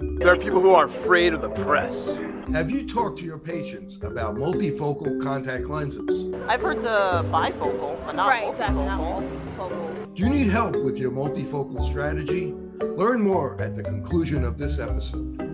[0.00, 2.16] There are people who are afraid of the press.
[2.52, 6.34] Have you talked to your patients about multifocal contact lenses?
[6.48, 8.50] I've heard the bifocal, but not right, multifocal.
[8.50, 10.14] exactly, not multifocal.
[10.14, 12.54] Do you need help with your multifocal strategy?
[12.80, 15.53] Learn more at the conclusion of this episode.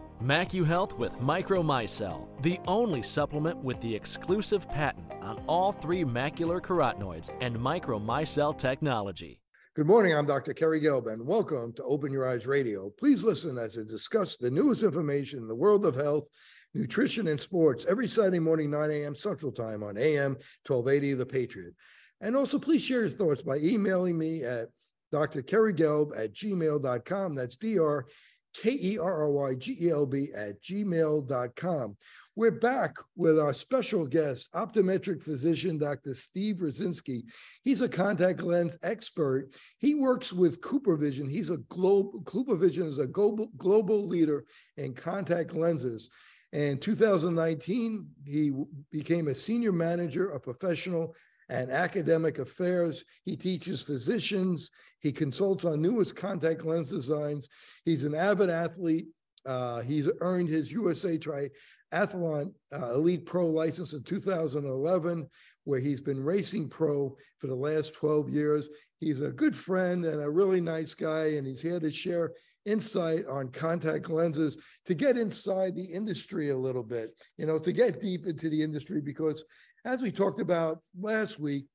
[0.21, 7.31] MacuHealth with Micromicelle, the only supplement with the exclusive patent on all three macular carotenoids
[7.41, 9.39] and Micromicelle technology.
[9.75, 10.13] Good morning.
[10.13, 10.53] I'm Dr.
[10.53, 12.91] Kerry Gelb, and welcome to Open Your Eyes Radio.
[12.99, 16.27] Please listen as I discuss the newest information in the world of health,
[16.75, 19.15] nutrition, and sports every Saturday morning, 9 a.m.
[19.15, 20.33] Central Time on AM
[20.67, 21.73] 1280 The Patriot.
[22.21, 24.67] And also, please share your thoughts by emailing me at
[25.11, 27.33] drkerrygelb at gmail.com.
[27.33, 28.05] That's D-R
[28.53, 31.97] K E R R Y G E L B at gmail.com.
[32.35, 36.13] We're back with our special guest, optometric physician, Dr.
[36.13, 37.23] Steve Rosinski.
[37.63, 39.49] He's a contact lens expert.
[39.79, 41.29] He works with CooperVision.
[41.29, 44.45] He's a global, CooperVision is a global, global leader
[44.77, 46.09] in contact lenses.
[46.53, 48.51] In 2019, he
[48.91, 51.15] became a senior manager of professional
[51.51, 53.03] and academic affairs.
[53.25, 54.71] He teaches physicians.
[55.01, 57.49] He consults on newest contact lens designs.
[57.83, 59.07] He's an avid athlete.
[59.45, 65.27] Uh, he's earned his USA Triathlon uh, Elite Pro license in 2011,
[65.65, 68.69] where he's been racing pro for the last 12 years.
[68.99, 72.31] He's a good friend and a really nice guy, and he's here to share
[72.65, 77.71] insight on contact lenses to get inside the industry a little bit, you know, to
[77.71, 79.43] get deep into the industry because
[79.85, 81.65] as we talked about last week,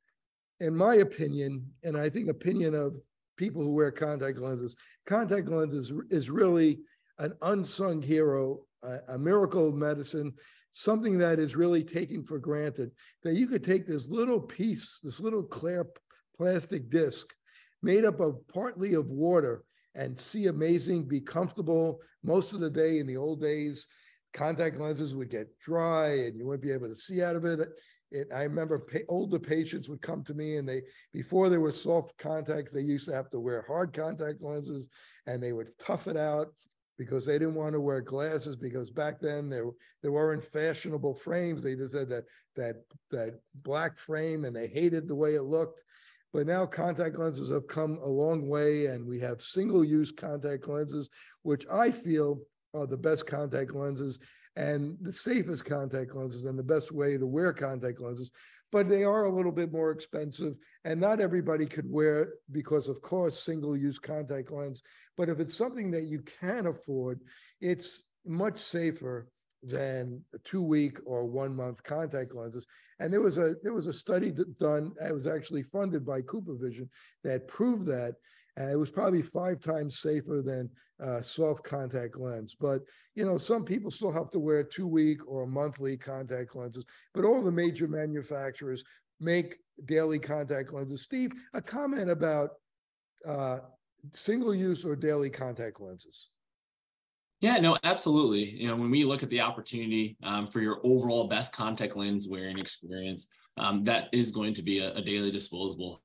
[0.60, 2.94] in my opinion, and I think opinion of
[3.36, 6.80] people who wear contact lenses, contact lenses is really
[7.18, 10.32] an unsung hero, a, a miracle of medicine,
[10.72, 12.90] something that is really taken for granted.
[13.22, 15.86] That you could take this little piece, this little clear
[16.36, 17.26] plastic disc
[17.82, 22.98] made up of partly of water and see amazing, be comfortable most of the day.
[22.98, 23.86] In the old days,
[24.32, 27.68] contact lenses would get dry and you wouldn't be able to see out of it.
[28.10, 31.80] It, I remember pa- older patients would come to me and they, before there was
[31.80, 34.88] soft contacts, they used to have to wear hard contact lenses
[35.26, 36.48] and they would tough it out
[36.98, 39.66] because they didn't want to wear glasses because back then there,
[40.02, 41.62] there weren't fashionable frames.
[41.62, 42.24] They just had that,
[42.54, 42.76] that,
[43.10, 45.84] that black frame and they hated the way it looked.
[46.32, 50.68] But now contact lenses have come a long way and we have single use contact
[50.68, 51.08] lenses,
[51.42, 52.40] which I feel
[52.74, 54.18] are the best contact lenses
[54.56, 58.30] and the safest contact lenses and the best way to wear contact lenses,
[58.72, 63.00] but they are a little bit more expensive and not everybody could wear because of
[63.02, 64.82] course single use contact lens.
[65.16, 67.20] But if it's something that you can afford,
[67.60, 69.28] it's much safer
[69.62, 72.66] than a two week or one month contact lenses.
[73.00, 76.88] And there was a there was a study done, that was actually funded by CooperVision
[77.24, 78.14] that proved that
[78.56, 80.70] and it was probably five times safer than
[81.02, 82.56] uh, soft contact lens.
[82.58, 82.80] But
[83.14, 86.84] you know, some people still have to wear two week or monthly contact lenses.
[87.14, 88.82] But all the major manufacturers
[89.20, 91.02] make daily contact lenses.
[91.02, 92.50] Steve, a comment about
[93.26, 93.58] uh,
[94.12, 96.28] single use or daily contact lenses.
[97.40, 98.44] Yeah, no, absolutely.
[98.44, 102.26] You know, when we look at the opportunity um, for your overall best contact lens
[102.28, 106.02] wearing experience, um, that is going to be a, a daily disposable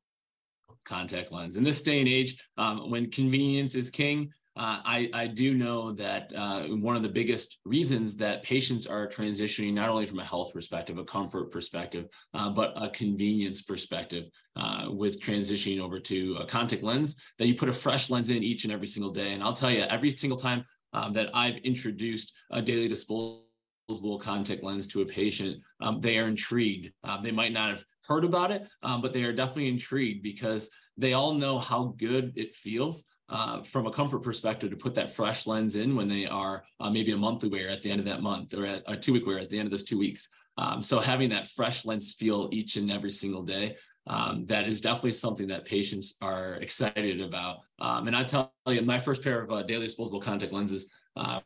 [0.86, 1.56] contact lens.
[1.56, 5.94] In this day and age, um, when convenience is king, uh, I, I, do know
[5.94, 10.25] that uh, one of the biggest reasons that patients are transitioning, not only from a
[10.25, 16.36] health perspective, a comfort perspective, uh, but a convenience perspective, uh, with transitioning over to
[16.42, 19.34] a contact lens, that you put a fresh lens in each and every single day.
[19.34, 24.63] And I'll tell you, every single time um, that I've introduced a daily disposable contact
[24.63, 26.92] lens to a patient, um, they are intrigued.
[27.06, 30.69] Uh, they might not have heard about it, um, but they are definitely intrigued because
[30.98, 35.09] they all know how good it feels uh, from a comfort perspective to put that
[35.09, 38.06] fresh lens in when they are uh, maybe a monthly wear at the end of
[38.06, 40.30] that month or a two week wear at the end of those two weeks.
[40.57, 43.77] Um, so having that fresh lens feel each and every single day,
[44.07, 47.59] um, that is definitely something that patients are excited about.
[47.80, 51.39] Um, and I tell you, my first pair of uh, daily disposable contact lenses uh,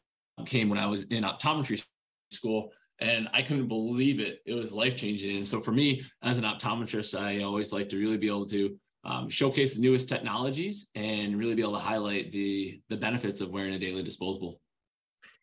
[0.46, 1.84] came when I was in optometry
[2.32, 4.42] school and I couldn't believe it.
[4.46, 5.38] It was life changing.
[5.38, 8.78] And so for me, as an optometrist, I always like to really be able to
[9.04, 13.52] um, showcase the newest technologies and really be able to highlight the the benefits of
[13.52, 14.60] wearing a daily disposable.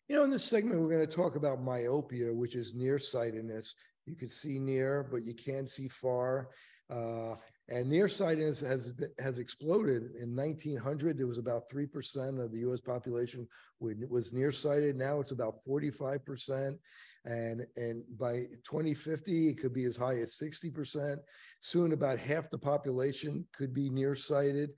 [0.09, 3.75] You know, in this segment, we're going to talk about myopia, which is nearsightedness.
[4.05, 6.49] You can see near, but you can't see far.
[6.89, 7.35] Uh,
[7.69, 10.11] and nearsightedness has has exploded.
[10.19, 12.81] In 1900, there was about three percent of the U.S.
[12.81, 13.47] population
[13.79, 14.97] was nearsighted.
[14.97, 16.77] Now it's about 45 percent
[17.25, 21.17] and and by 2050 it could be as high as 60%
[21.59, 24.71] soon about half the population could be nearsighted.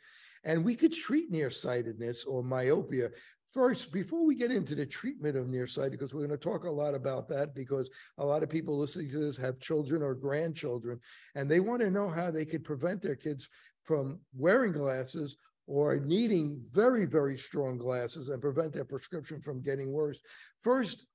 [0.44, 3.10] And we could treat nearsightedness or myopia
[3.52, 6.70] first before we get into the treatment of nearsighted because we're going to talk a
[6.70, 11.00] lot about that because a lot of people listening to this have children or grandchildren
[11.36, 13.48] and they want to know how they could prevent their kids
[13.84, 15.38] from wearing glasses
[15.68, 20.20] or needing very very strong glasses and prevent their prescription from getting worse.
[20.62, 21.06] First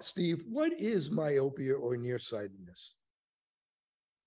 [0.00, 2.94] Steve, what is myopia or nearsightedness?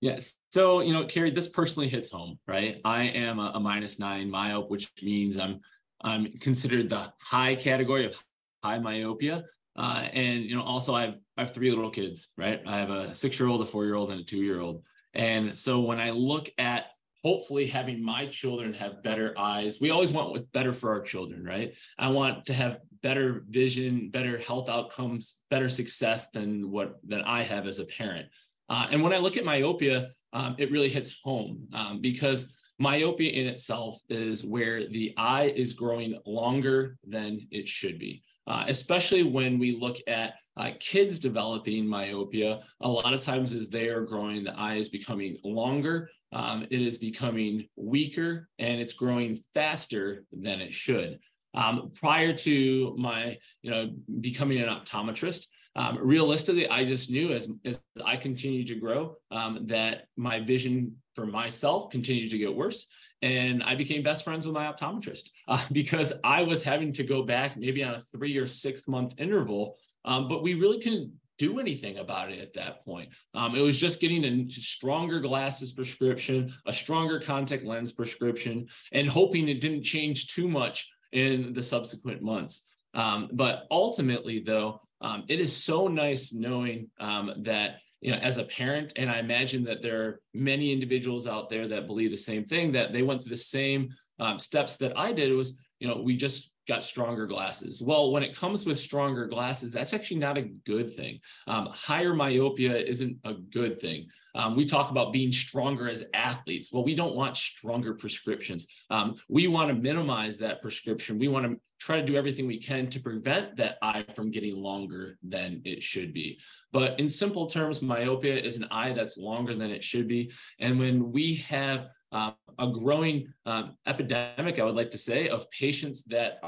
[0.01, 0.35] Yes.
[0.51, 2.79] So, you know, Kerry, this personally hits home, right?
[2.85, 5.59] I am a, a minus nine myope, which means I'm
[6.01, 8.23] I'm considered the high category of
[8.63, 9.45] high myopia.
[9.75, 12.61] Uh, and you know, also I have I have three little kids, right?
[12.67, 14.83] I have a six-year-old, a four-year-old, and a two-year-old.
[15.13, 16.85] And so when I look at
[17.23, 21.43] hopefully having my children have better eyes, we always want what's better for our children,
[21.43, 21.73] right?
[21.97, 27.43] I want to have better vision, better health outcomes, better success than what that I
[27.43, 28.27] have as a parent.
[28.69, 33.31] Uh, and when I look at myopia, um, it really hits home um, because myopia
[33.31, 38.23] in itself is where the eye is growing longer than it should be.
[38.45, 43.69] Uh, especially when we look at uh, kids developing myopia, a lot of times as
[43.69, 48.93] they are growing, the eye is becoming longer, um, it is becoming weaker, and it's
[48.93, 51.19] growing faster than it should.
[51.53, 55.45] Um, prior to my, you know, becoming an optometrist,
[55.77, 60.95] um, realistically, I just knew as, as I continued to grow um, that my vision
[61.13, 62.87] for myself continued to get worse.
[63.21, 67.23] And I became best friends with my optometrist uh, because I was having to go
[67.23, 69.77] back maybe on a three or six month interval.
[70.03, 73.09] Um, but we really couldn't do anything about it at that point.
[73.33, 79.07] Um, it was just getting a stronger glasses prescription, a stronger contact lens prescription, and
[79.07, 82.69] hoping it didn't change too much in the subsequent months.
[82.93, 88.37] Um, but ultimately, though, um, it is so nice knowing um, that you know as
[88.37, 92.17] a parent and i imagine that there are many individuals out there that believe the
[92.17, 93.89] same thing that they went through the same
[94.19, 97.81] um, steps that i did it was you know we just got stronger glasses.
[97.81, 101.19] Well, when it comes with stronger glasses, that's actually not a good thing.
[101.47, 104.07] Um, higher myopia isn't a good thing.
[104.35, 106.71] Um, we talk about being stronger as athletes.
[106.71, 108.67] Well, we don't want stronger prescriptions.
[108.89, 111.17] Um, we want to minimize that prescription.
[111.17, 114.55] We want to try to do everything we can to prevent that eye from getting
[114.55, 116.39] longer than it should be.
[116.71, 120.31] But in simple terms, myopia is an eye that's longer than it should be.
[120.59, 125.49] And when we have um, a growing um, epidemic, I would like to say, of
[125.51, 126.39] patients that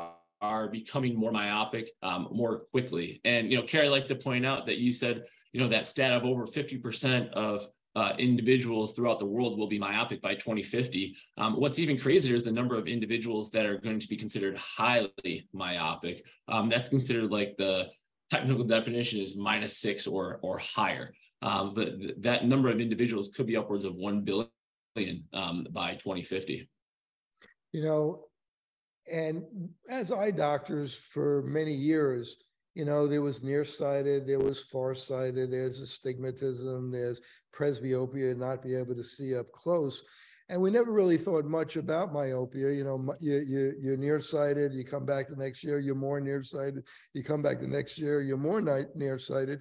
[0.41, 3.21] are becoming more myopic um, more quickly.
[3.25, 5.85] And, you know, Kerry, I'd like to point out that you said, you know, that
[5.85, 11.15] stat of over 50% of uh, individuals throughout the world will be myopic by 2050.
[11.37, 14.57] Um, what's even crazier is the number of individuals that are going to be considered
[14.57, 16.23] highly myopic.
[16.47, 17.89] Um, that's considered like the
[18.29, 21.13] technical definition is minus six or or higher.
[21.41, 25.93] Um, but th- that number of individuals could be upwards of 1 billion um, by
[25.93, 26.69] 2050.
[27.71, 28.25] You know,
[29.11, 29.43] and
[29.89, 32.37] as eye doctors for many years,
[32.75, 37.21] you know, there was nearsighted, there was farsighted, there's astigmatism, there's
[37.53, 40.03] presbyopia, not be able to see up close.
[40.49, 42.71] And we never really thought much about myopia.
[42.71, 46.83] You know, you, you, you're nearsighted, you come back the next year, you're more nearsighted,
[47.13, 48.61] you come back the next year, you're more
[48.95, 49.59] nearsighted.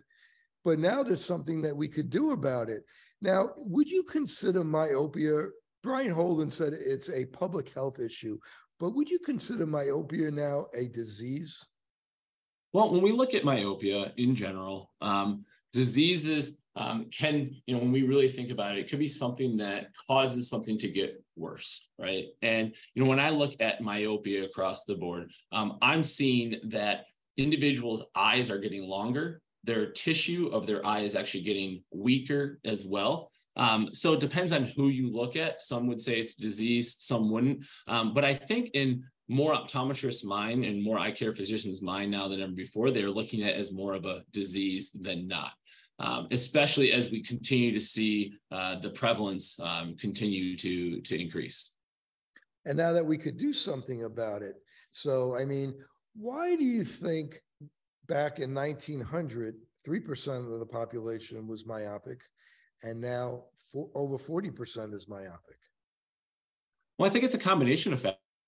[0.64, 2.84] But now there's something that we could do about it.
[3.20, 5.48] Now, would you consider myopia?
[5.82, 8.38] Brien Holden said it's a public health issue,
[8.78, 11.64] but would you consider myopia now a disease?
[12.72, 17.90] Well, when we look at myopia in general, um, diseases um, can, you know, when
[17.90, 21.88] we really think about it, it could be something that causes something to get worse,
[21.98, 22.26] right?
[22.42, 27.06] And, you know, when I look at myopia across the board, um, I'm seeing that
[27.36, 32.86] individuals' eyes are getting longer their tissue of their eye is actually getting weaker as
[32.86, 33.30] well.
[33.58, 35.60] Um, so it depends on who you look at.
[35.60, 37.64] Some would say it's disease, some wouldn't.
[37.88, 42.28] Um, but I think in more optometrists mind and more eye care physicians mind now
[42.28, 42.90] than ever before.
[42.90, 45.52] They're looking at as more of a disease than not.
[46.00, 51.74] Um, especially as we continue to see uh, the prevalence um, continue to to increase.
[52.66, 54.54] And now that we could do something about it,
[54.92, 55.74] so I mean,
[56.14, 57.42] why do you think
[58.06, 62.20] back in 1900, three percent of the population was myopic,
[62.82, 65.56] and now for, over 40 percent is myopic?
[66.98, 68.04] Well, I think it's a combination of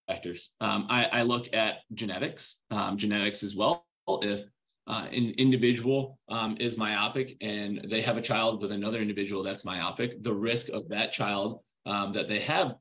[0.08, 0.50] factors.
[0.60, 3.86] Um, I, I, look at genetics, um, genetics as well.
[4.08, 4.44] If
[4.88, 9.64] uh, an individual um, is myopic and they have a child with another individual that's
[9.64, 12.74] myopic, the risk of that child um, that they have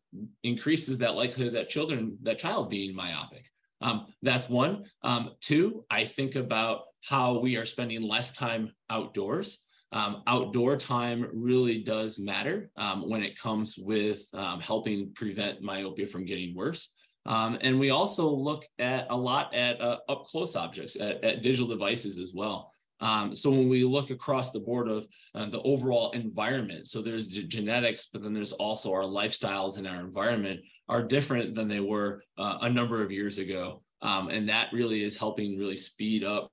[0.44, 3.46] increases that likelihood that children, that child being myopic.
[3.82, 4.86] Um, that's one.
[5.04, 9.66] Um, two, I think about how we are spending less time outdoors.
[9.92, 16.06] Um, outdoor time really does matter um, when it comes with um, helping prevent myopia
[16.06, 16.94] from getting worse.
[17.26, 21.42] Um, and we also look at a lot at uh, up close objects, at, at,
[21.42, 22.72] digital devices as well.
[23.02, 27.30] Um, so when we look across the board of uh, the overall environment, so there's
[27.30, 31.80] the genetics, but then there's also our lifestyles and our environment are different than they
[31.80, 33.82] were uh, a number of years ago.
[34.02, 36.52] Um, and that really is helping really speed up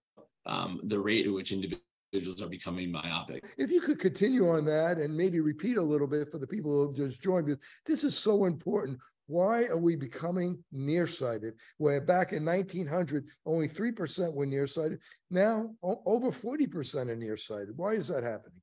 [0.85, 1.86] the rate at which individuals
[2.43, 3.45] are becoming myopic.
[3.59, 6.71] If you could continue on that and maybe repeat a little bit for the people
[6.71, 8.99] who have just joined, because this is so important.
[9.27, 11.55] Why are we becoming nearsighted?
[11.79, 15.01] Where back in 1900, only 3% were nearsighted.
[15.31, 17.77] Now, o- over 40% are nearsighted.
[17.77, 18.61] Why is that happening?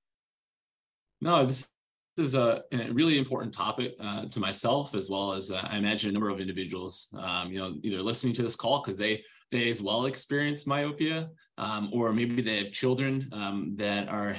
[1.20, 1.70] No, this
[2.18, 6.10] is a, a really important topic uh, to myself as well as uh, I imagine
[6.10, 9.70] a number of individuals, um, you know, either listening to this call because they they
[9.70, 14.36] as well experience myopia, um, or maybe they have children um, that are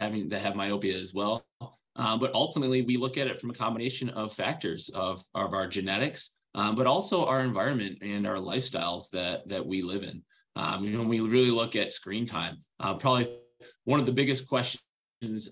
[0.00, 1.46] having that have myopia as well.
[1.94, 5.66] Uh, but ultimately, we look at it from a combination of factors of, of our
[5.66, 10.22] genetics, um, but also our environment and our lifestyles that that we live in.
[10.56, 13.38] Um, you know, when we really look at screen time, uh, probably
[13.84, 14.80] one of the biggest questions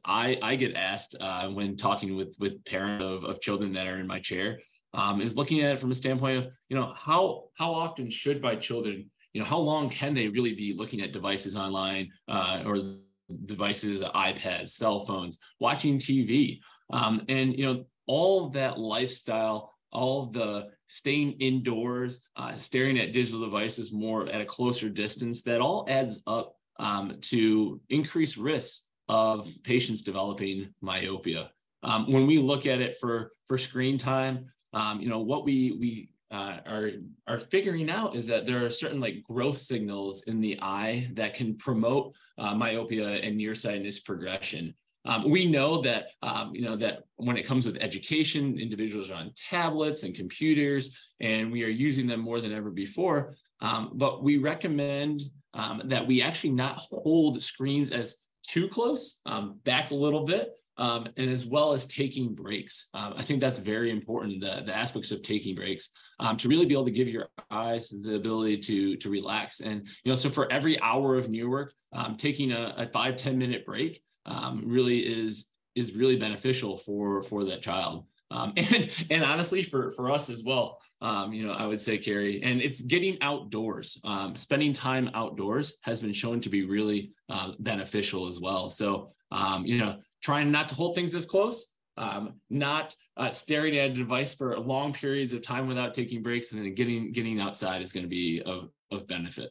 [0.05, 4.01] I, I get asked uh, when talking with with parents of, of children that are
[4.01, 4.59] in my chair
[4.95, 8.41] um, is looking at it from a standpoint of you know how how often should
[8.41, 12.63] my children you know how long can they really be looking at devices online uh,
[12.65, 12.97] or
[13.45, 16.61] devices, iPads, cell phones, watching TV.
[16.93, 23.41] Um, and, you know, all that lifestyle, all the staying indoors, uh, staring at digital
[23.41, 29.49] devices more at a closer distance, that all adds up um, to increased risk of
[29.63, 31.51] patients developing myopia.
[31.83, 35.73] Um, when we look at it for, for screen time, um, you know, what we,
[35.73, 36.91] we uh, are
[37.29, 41.35] are figuring out is that there are certain like growth signals in the eye that
[41.35, 44.75] can promote uh, myopia and nearsightedness progression.
[45.07, 49.15] Um, we know that um, you know that when it comes with education, individuals are
[49.15, 53.35] on tablets and computers, and we are using them more than ever before.
[53.61, 59.61] Um, but we recommend um, that we actually not hold screens as too close, um,
[59.65, 62.89] back a little bit, um, and as well as taking breaks.
[62.95, 64.41] Um, I think that's very important.
[64.41, 65.91] The, the aspects of taking breaks
[66.21, 69.61] um, to really be able to give your eyes the ability to to relax.
[69.61, 73.17] And you know, so for every hour of new work, um, taking a, a five
[73.17, 78.07] ten minute break um, really is is really beneficial for for that child.
[78.31, 80.79] Um, and and honestly, for for us as well.
[81.01, 84.01] Um, you know, I would say, Kerry, and it's getting outdoors.
[84.05, 88.71] Um, spending time outdoors has been shown to be really uh, beneficial as well.
[88.71, 93.77] So, um, you know, trying not to hold things as close, um, not uh, staring
[93.77, 97.41] at a device for long periods of time without taking breaks, and then getting getting
[97.41, 99.51] outside is going to be of of benefit.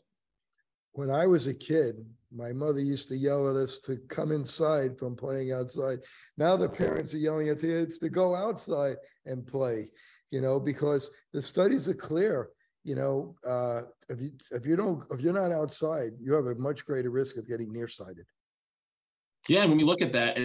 [0.94, 4.98] When I was a kid, my mother used to yell at us to come inside
[4.98, 6.00] from playing outside.
[6.38, 9.90] Now the parents are yelling at the kids to go outside and play.
[10.32, 12.50] You know, because the studies are clear.
[12.84, 16.56] You know, uh, if you if you don't if you're not outside, you have a
[16.56, 18.26] much greater risk of getting nearsighted.
[19.48, 20.38] Yeah, and when we look at that,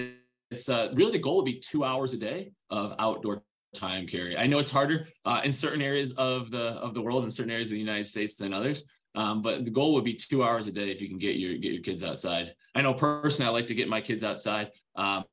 [0.50, 3.42] it's uh, really the goal would be two hours a day of outdoor
[3.74, 4.36] time Kerry.
[4.36, 7.50] I know it's harder uh, in certain areas of the of the world, in certain
[7.50, 8.84] areas of the United States than others.
[9.14, 11.56] Um, but the goal would be two hours a day if you can get your
[11.58, 12.54] get your kids outside.
[12.74, 15.24] I know personally, I like to get my kids outside, um,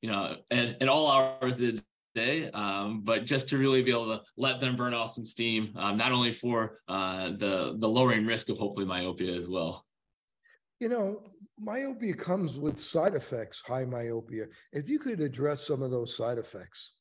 [0.00, 1.84] you know, at, at all hours of the
[2.14, 5.72] day, um, but just to really be able to let them burn off some steam,
[5.76, 9.84] um, not only for uh, the the lowering risk of hopefully myopia as well.
[10.80, 11.22] You know,
[11.58, 14.46] myopia comes with side effects, high myopia.
[14.72, 16.92] If you could address some of those side effects.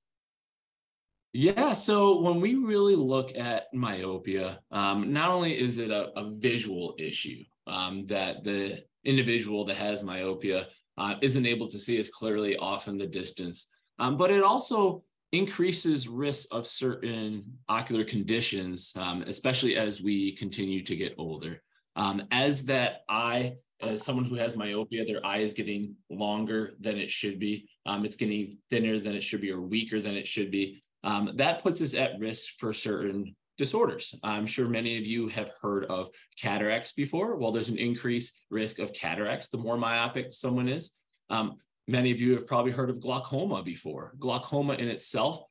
[1.34, 6.32] Yeah, so when we really look at myopia, um, not only is it a, a
[6.32, 12.10] visual issue um, that the individual that has myopia uh, isn't able to see as
[12.10, 13.68] clearly off in the distance,
[14.00, 20.84] um, but it also increases risk of certain ocular conditions, um, especially as we continue
[20.84, 21.62] to get older.
[21.98, 26.98] Um, as that eye, as someone who has myopia, their eye is getting longer than
[26.98, 27.68] it should be.
[27.86, 30.82] Um, it's getting thinner than it should be or weaker than it should be.
[31.04, 34.14] Um, that puts us at risk for certain disorders.
[34.24, 37.38] I'm sure many of you have heard of cataracts before.
[37.38, 40.98] Well, there's an increased risk of cataracts the more myopic someone is.
[41.30, 44.14] Um, many of you have probably heard of glaucoma before.
[44.20, 45.44] Glaucoma in itself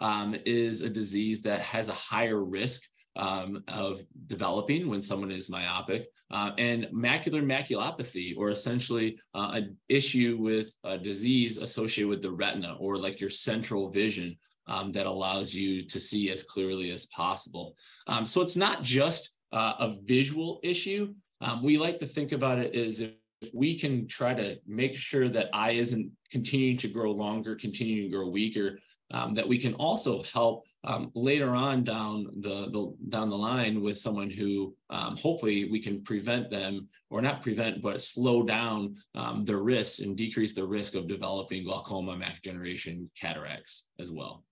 [0.00, 2.82] um, is a disease that has a higher risk
[3.16, 6.08] um, of developing when someone is myopic.
[6.32, 12.30] Uh, and macular maculopathy, or essentially uh, an issue with a disease associated with the
[12.30, 14.36] retina or like your central vision
[14.68, 17.74] um, that allows you to see as clearly as possible.
[18.06, 21.12] Um, so it's not just uh, a visual issue.
[21.40, 23.10] Um, we like to think about it as if
[23.52, 28.16] we can try to make sure that eye isn't continuing to grow longer, continuing to
[28.16, 28.78] grow weaker,
[29.10, 33.82] um, that we can also help um, later on down the, the, down the line
[33.82, 38.96] with someone who um, hopefully we can prevent them or not prevent but slow down
[39.14, 44.44] um, the risk and decrease the risk of developing glaucoma mac generation cataracts as well.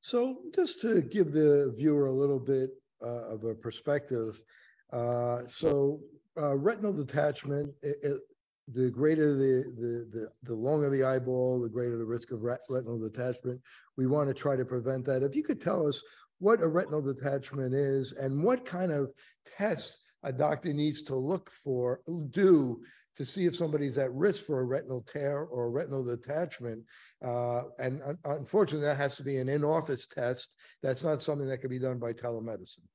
[0.00, 2.70] So just to give the viewer a little bit
[3.02, 4.40] uh, of a perspective
[4.94, 6.00] uh, so
[6.40, 8.20] uh, retinal detachment, it, it,
[8.72, 12.98] the greater the, the, the, the longer the eyeball, the greater the risk of retinal
[12.98, 13.60] detachment.
[13.96, 15.22] We want to try to prevent that.
[15.22, 16.02] If you could tell us
[16.38, 19.12] what a retinal detachment is and what kind of
[19.56, 22.82] tests a doctor needs to look for, do
[23.16, 26.82] to see if somebody's at risk for a retinal tear or a retinal detachment.
[27.22, 30.56] Uh, and un- unfortunately, that has to be an in office test.
[30.82, 32.88] That's not something that can be done by telemedicine.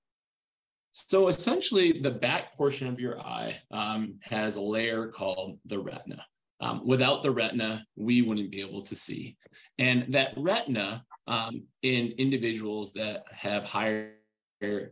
[0.92, 6.26] So essentially, the back portion of your eye um, has a layer called the retina.
[6.62, 9.38] Um, without the retina, we wouldn't be able to see.
[9.78, 14.16] And that retina um, in individuals that have higher,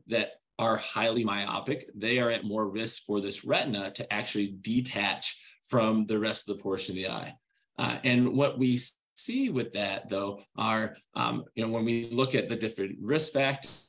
[0.08, 0.30] that
[0.60, 6.06] are highly myopic, they are at more risk for this retina to actually detach from
[6.06, 7.34] the rest of the portion of the eye.
[7.78, 8.80] Uh, and what we
[9.16, 13.34] see with that, though, are, um, you know, when we look at the different risk
[13.34, 13.87] factors,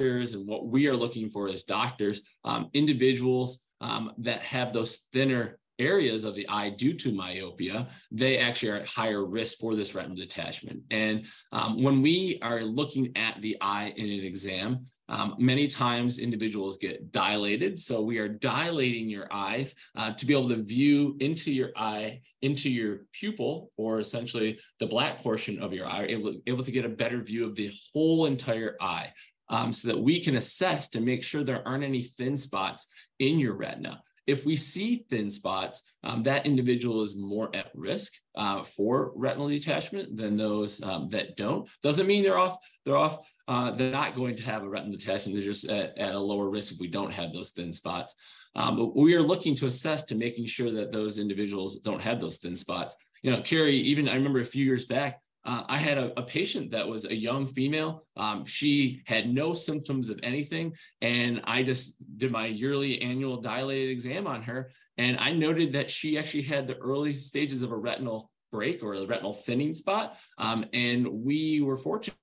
[0.00, 5.58] and what we are looking for as doctors, um, individuals um, that have those thinner
[5.78, 9.94] areas of the eye due to myopia, they actually are at higher risk for this
[9.94, 10.80] retinal detachment.
[10.90, 16.20] And um, when we are looking at the eye in an exam, um, many times
[16.20, 17.80] individuals get dilated.
[17.80, 22.20] So we are dilating your eyes uh, to be able to view into your eye,
[22.42, 26.84] into your pupil, or essentially the black portion of your eye, able, able to get
[26.84, 29.12] a better view of the whole entire eye
[29.50, 33.38] um, so that we can assess to make sure there aren't any thin spots in
[33.38, 34.02] your retina.
[34.26, 39.48] If we see thin spots, um, that individual is more at risk uh, for retinal
[39.48, 41.68] detachment than those um, that don't.
[41.82, 42.56] Doesn't mean they're off.
[42.84, 43.18] They're off.
[43.48, 45.34] Uh, they're not going to have a retinal detachment.
[45.34, 48.14] They're just at, at, a lower risk if we don't have those thin spots.
[48.54, 52.20] Um, but we are looking to assess to making sure that those individuals don't have
[52.20, 52.96] those thin spots.
[53.22, 56.22] You know, Kerry, even I remember a few years back, uh, I had a, a,
[56.22, 58.04] patient that was a young female.
[58.16, 60.74] Um, she had no symptoms of anything.
[61.00, 64.70] And I just did my yearly annual dilated exam on her.
[64.98, 68.94] And I noted that she actually had the early stages of a retinal break or
[68.94, 70.18] a retinal thinning spot.
[70.36, 72.16] Um, and we were fortunate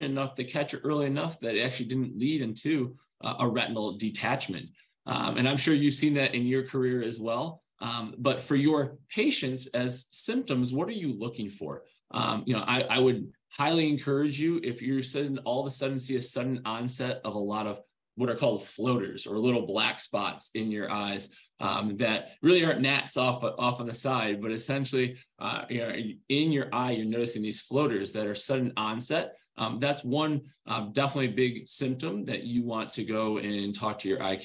[0.00, 3.96] enough to catch it early enough that it actually didn't lead into uh, a retinal
[3.96, 4.66] detachment.
[5.06, 7.62] Um, and I'm sure you've seen that in your career as well.
[7.80, 11.82] Um, but for your patients as symptoms, what are you looking for?
[12.12, 15.70] Um, you know, I, I would highly encourage you if you're sudden all of a
[15.70, 17.80] sudden see a sudden onset of a lot of
[18.16, 22.80] what are called floaters or little black spots in your eyes um, that really aren't
[22.80, 25.94] gnats off off on the side, but essentially, uh, you know,
[26.28, 29.36] in your eye, you're noticing these floaters that are sudden onset.
[29.56, 34.08] Um, that's one um, definitely big symptom that you want to go and talk to
[34.08, 34.44] your eye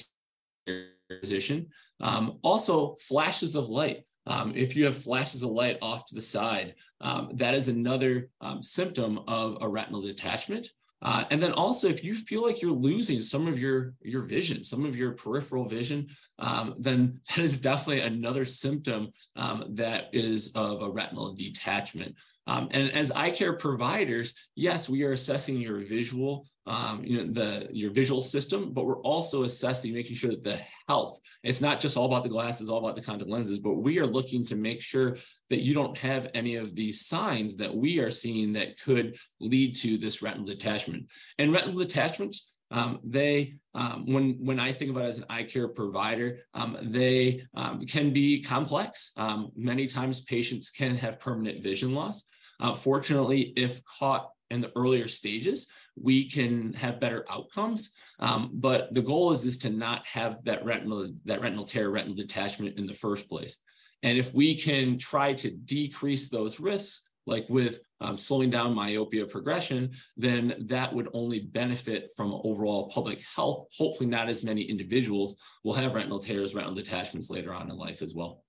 [1.20, 1.66] physician.
[2.00, 4.04] Um, also, flashes of light.
[4.26, 8.30] Um, if you have flashes of light off to the side, um, that is another
[8.40, 10.68] um, symptom of a retinal detachment.
[11.00, 14.64] Uh, and then also, if you feel like you're losing some of your your vision,
[14.64, 16.08] some of your peripheral vision,
[16.40, 22.14] um, then that is definitely another symptom um, that is of a retinal detachment.
[22.48, 27.32] Um, and as eye care providers, yes, we are assessing your visual, um, you know,
[27.32, 30.58] the your visual system, but we're also assessing, making sure that the
[30.88, 31.20] health.
[31.42, 34.06] It's not just all about the glasses, all about the contact lenses, but we are
[34.06, 35.18] looking to make sure
[35.50, 39.74] that you don't have any of these signs that we are seeing that could lead
[39.76, 41.06] to this retinal detachment.
[41.38, 45.44] And retinal detachments, um, they um, when when I think about it as an eye
[45.44, 49.12] care provider, um, they um, can be complex.
[49.18, 52.24] Um, many times patients can have permanent vision loss.
[52.60, 55.68] Uh, fortunately, if caught in the earlier stages,
[56.00, 57.90] we can have better outcomes.
[58.18, 62.16] Um, but the goal is, is to not have that retinal, that retinal tear, retinal
[62.16, 63.58] detachment in the first place.
[64.02, 69.26] And if we can try to decrease those risks, like with um, slowing down myopia
[69.26, 73.66] progression, then that would only benefit from overall public health.
[73.76, 78.00] Hopefully, not as many individuals will have retinal tears, retinal detachments later on in life
[78.00, 78.44] as well.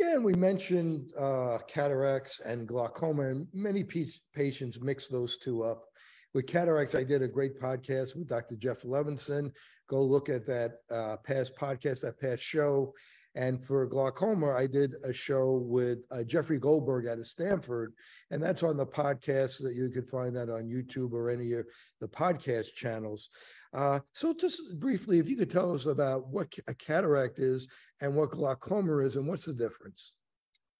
[0.00, 5.84] Yeah, and we mentioned uh, cataracts and glaucoma, and many patients mix those two up.
[6.32, 8.56] With cataracts, I did a great podcast with Dr.
[8.56, 9.52] Jeff Levinson.
[9.90, 12.94] Go look at that uh, past podcast, that past show.
[13.36, 17.92] And for glaucoma, I did a show with uh, Jeffrey Goldberg out of Stanford,
[18.30, 21.64] and that's on the podcast that you could find that on YouTube or any of
[22.00, 23.30] the podcast channels.
[23.72, 27.68] Uh, so, just briefly, if you could tell us about what a cataract is
[28.00, 30.14] and what glaucoma is, and what's the difference?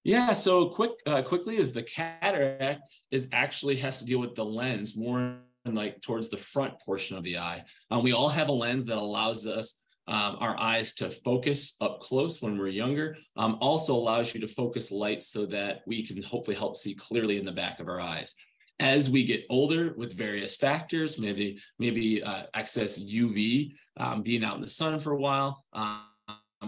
[0.03, 4.43] Yeah, so quick, uh, quickly, is the cataract is actually has to deal with the
[4.43, 7.63] lens more like towards the front portion of the eye.
[7.91, 12.01] Um, we all have a lens that allows us um, our eyes to focus up
[12.01, 13.15] close when we're younger.
[13.37, 17.37] Um, also allows you to focus light so that we can hopefully help see clearly
[17.37, 18.35] in the back of our eyes
[18.81, 24.55] as we get older with various factors, maybe maybe uh, excess UV, um, being out
[24.55, 25.63] in the sun for a while.
[25.71, 26.01] Um,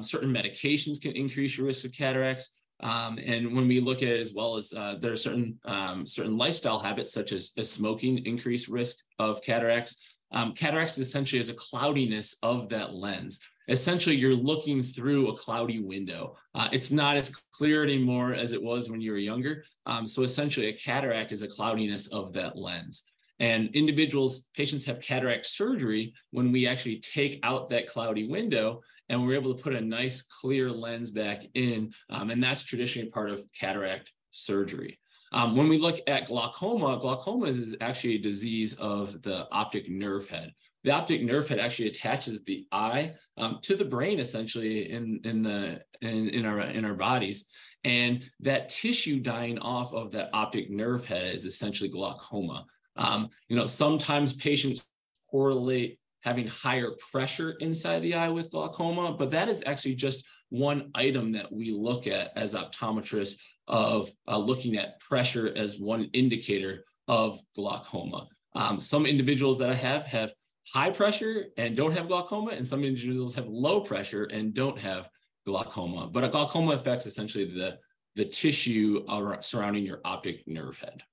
[0.01, 2.51] certain medications can increase your risk of cataracts.
[2.81, 6.05] Um, and when we look at it as well as uh, there are certain um,
[6.05, 9.97] certain lifestyle habits such as, as smoking increase risk of cataracts.
[10.33, 15.79] Um, cataracts essentially is a cloudiness of that lens essentially you're looking through a cloudy
[15.79, 16.35] window.
[16.53, 19.63] Uh, it's not as clear anymore as it was when you were younger.
[19.85, 23.03] Um, so essentially a cataract is a cloudiness of that lens.
[23.39, 29.21] And individuals, patients have cataract surgery when we actually take out that cloudy window and
[29.21, 31.93] we're able to put a nice clear lens back in.
[32.09, 34.99] Um, and that's traditionally part of cataract surgery.
[35.33, 40.27] Um, when we look at glaucoma, glaucoma is actually a disease of the optic nerve
[40.27, 40.53] head.
[40.83, 45.41] The optic nerve head actually attaches the eye um, to the brain essentially in in
[45.41, 47.45] the in, in our in our bodies.
[47.83, 52.65] And that tissue dying off of that optic nerve head is essentially glaucoma.
[52.95, 54.85] Um, you know sometimes patients
[55.31, 60.91] correlate having higher pressure inside the eye with glaucoma but that is actually just one
[60.93, 66.83] item that we look at as optometrists of uh, looking at pressure as one indicator
[67.07, 70.33] of glaucoma um, some individuals that i have have
[70.71, 75.09] high pressure and don't have glaucoma, and some individuals have low pressure and don't have
[75.45, 76.07] glaucoma.
[76.07, 77.77] But a glaucoma affects essentially the,
[78.15, 79.05] the tissue
[79.41, 81.03] surrounding your optic nerve head.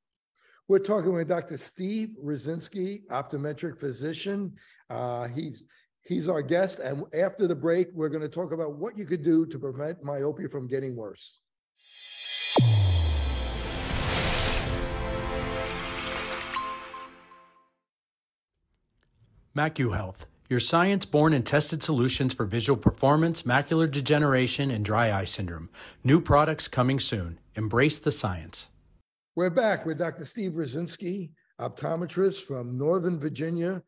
[0.68, 1.58] We're talking with Dr.
[1.58, 4.54] Steve Rosinski, optometric physician.
[4.88, 5.66] Uh, he's
[6.02, 9.24] he's our guest, and after the break, we're going to talk about what you could
[9.24, 11.40] do to prevent myopia from getting worse.
[19.56, 25.24] MacuHealth, your science born and tested solutions for visual performance, macular degeneration, and dry eye
[25.24, 25.70] syndrome.
[26.04, 27.40] New products coming soon.
[27.56, 28.70] Embrace the science.
[29.34, 30.24] We're back with Dr.
[30.24, 33.82] Steve Rosinski, optometrist from Northern Virginia,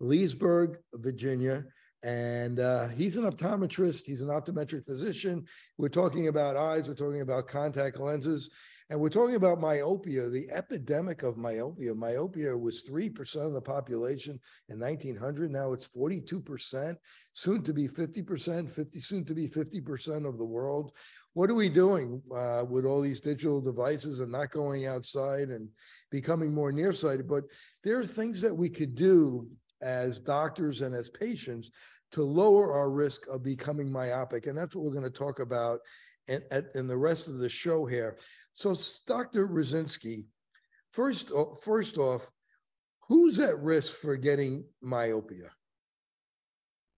[0.00, 1.64] Leesburg, Virginia.
[2.02, 5.46] And uh, he's an optometrist, he's an optometric physician.
[5.78, 8.50] We're talking about eyes, we're talking about contact lenses.
[8.90, 11.94] And we're talking about myopia, the epidemic of myopia.
[11.94, 15.52] Myopia was 3% of the population in 1900.
[15.52, 16.96] Now it's 42%,
[17.32, 20.90] soon to be 50%, 50, soon to be 50% of the world.
[21.34, 25.68] What are we doing uh, with all these digital devices and not going outside and
[26.10, 27.28] becoming more nearsighted?
[27.28, 27.44] But
[27.84, 29.46] there are things that we could do
[29.80, 31.70] as doctors and as patients
[32.10, 34.48] to lower our risk of becoming myopic.
[34.48, 35.78] And that's what we're going to talk about
[36.28, 36.42] and,
[36.74, 38.16] and the rest of the show here.
[38.52, 38.74] So,
[39.06, 39.48] Dr.
[39.48, 40.24] Rosinski,
[40.92, 42.30] first, first off,
[43.08, 45.50] who's at risk for getting myopia?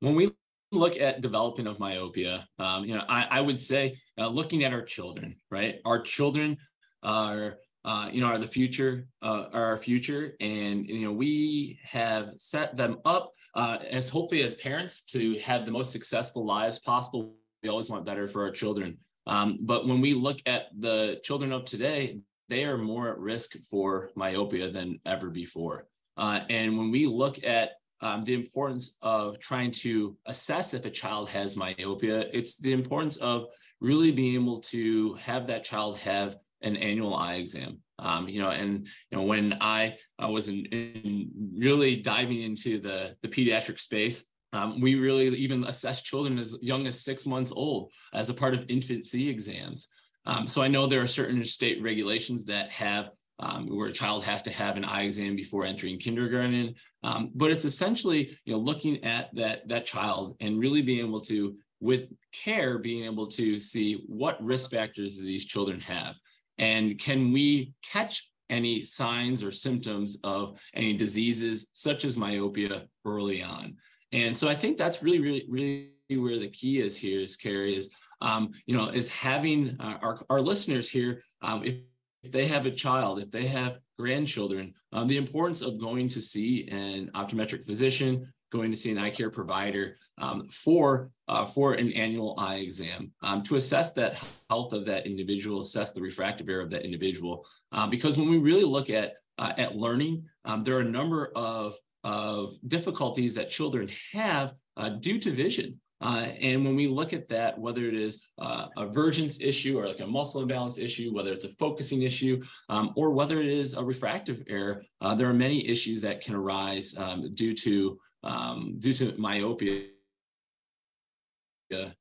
[0.00, 0.32] When we
[0.72, 4.72] look at development of myopia, um, you know, I, I would say uh, looking at
[4.72, 5.76] our children, right?
[5.84, 6.58] Our children
[7.02, 11.78] are, uh, you know, are the future, uh, are our future, and you know, we
[11.84, 16.78] have set them up uh, as hopefully as parents to have the most successful lives
[16.78, 17.34] possible.
[17.62, 18.98] We always want better for our children.
[19.26, 23.56] Um, but when we look at the children of today, they are more at risk
[23.70, 25.86] for myopia than ever before.
[26.16, 30.90] Uh, and when we look at um, the importance of trying to assess if a
[30.90, 33.46] child has myopia, it's the importance of
[33.80, 37.78] really being able to have that child have an annual eye exam.
[37.98, 42.80] Um, you know, and you know when I, I was in, in really diving into
[42.80, 47.52] the the pediatric space, um, we really even assess children as young as six months
[47.52, 49.88] old as a part of infancy exams.
[50.26, 54.24] Um, so I know there are certain state regulations that have um, where a child
[54.24, 56.74] has to have an eye exam before entering kindergarten.
[57.02, 61.20] Um, but it's essentially, you know, looking at that that child and really being able
[61.22, 66.14] to, with care, being able to see what risk factors these children have,
[66.58, 73.42] and can we catch any signs or symptoms of any diseases such as myopia early
[73.42, 73.74] on.
[74.12, 77.76] And so I think that's really, really, really where the key is here is Kerry
[77.76, 77.88] is,
[78.20, 81.76] um, you know, is having uh, our, our listeners here, um, if,
[82.22, 86.20] if they have a child, if they have grandchildren, um, the importance of going to
[86.20, 91.72] see an optometric physician, going to see an eye care provider um, for uh, for
[91.74, 96.48] an annual eye exam um, to assess that health of that individual, assess the refractive
[96.48, 97.46] error of that individual.
[97.72, 101.32] Uh, because when we really look at uh, at learning, um, there are a number
[101.34, 105.80] of of difficulties that children have uh, due to vision.
[106.00, 109.86] Uh, and when we look at that, whether it is uh, a vergence issue or
[109.86, 113.74] like a muscle imbalance issue, whether it's a focusing issue, um, or whether it is
[113.74, 118.76] a refractive error, uh, there are many issues that can arise um, due to um,
[118.78, 119.86] due to myopia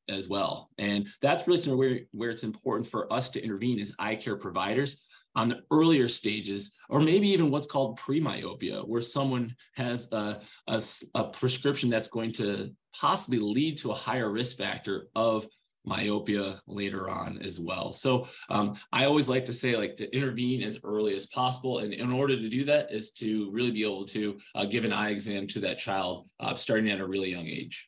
[0.10, 0.70] as well.
[0.78, 5.04] And that's really where, where it's important for us to intervene as eye care providers
[5.36, 10.82] on the earlier stages, or maybe even what's called pre-myopia, where someone has a, a,
[11.16, 15.48] a, prescription that's going to possibly lead to a higher risk factor of
[15.84, 17.92] myopia later on as well.
[17.92, 21.80] So um, I always like to say like to intervene as early as possible.
[21.80, 24.94] And in order to do that is to really be able to uh, give an
[24.94, 27.88] eye exam to that child uh, starting at a really young age.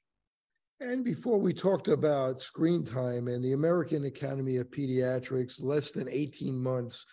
[0.80, 6.10] And before we talked about screen time and the American Academy of Pediatrics, less than
[6.10, 7.06] 18 months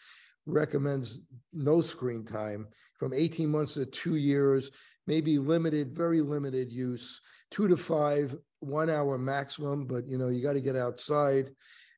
[0.47, 1.21] recommends
[1.53, 2.67] no screen time
[2.99, 4.71] from 18 months to two years,
[5.07, 10.43] maybe limited, very limited use, two to five one hour maximum, but you know, you
[10.43, 11.51] got to get outside.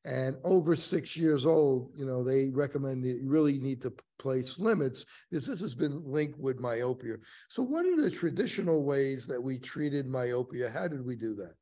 [0.05, 4.59] And over six years old, you know, they recommend that you really need to place
[4.59, 7.17] limits because this has been linked with myopia.
[7.49, 10.71] So, what are the traditional ways that we treated myopia?
[10.71, 11.55] How did we do that?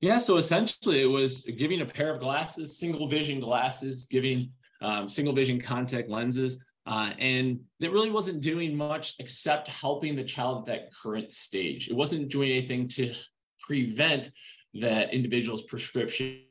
[0.00, 5.08] Yeah, so essentially it was giving a pair of glasses, single vision glasses, giving um,
[5.08, 6.62] single vision contact lenses.
[6.86, 11.88] Uh, and it really wasn't doing much except helping the child at that current stage.
[11.88, 13.14] It wasn't doing anything to
[13.60, 14.30] prevent
[14.74, 16.44] that individual's prescription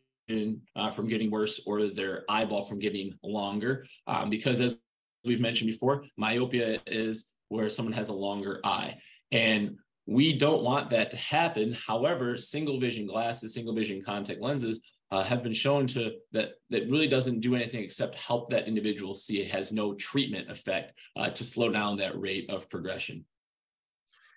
[0.75, 3.85] uh, from getting worse or their eyeball from getting longer.
[4.05, 4.77] Um, because as
[5.25, 8.97] we've mentioned before, myopia is where someone has a longer eye.
[9.31, 11.73] And we don't want that to happen.
[11.73, 14.81] However, single vision glasses, single vision contact lenses
[15.11, 19.13] uh, have been shown to that that really doesn't do anything except help that individual
[19.13, 23.25] see it has no treatment effect uh, to slow down that rate of progression.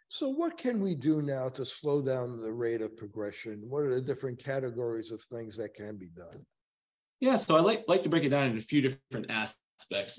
[0.08, 3.62] So, what can we do now to slow down the rate of progression?
[3.68, 6.44] What are the different categories of things that can be done?
[7.20, 9.60] Yeah, so I like like to break it down into a few different aspects.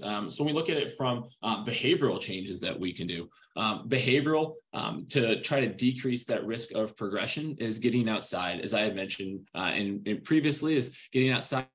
[0.04, 3.30] Um, so when we look at it from uh, behavioral changes that we can do,
[3.56, 8.74] um, behavioral um, to try to decrease that risk of progression is getting outside, as
[8.74, 11.67] I had mentioned uh, and, and previously, is getting outside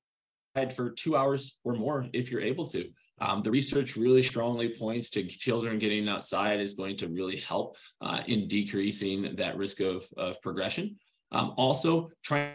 [0.74, 2.88] for two hours or more if you're able to.
[3.20, 7.76] Um, the research really strongly points to children getting outside is going to really help
[8.00, 10.96] uh, in decreasing that risk of, of progression.
[11.32, 12.54] Um, also, trying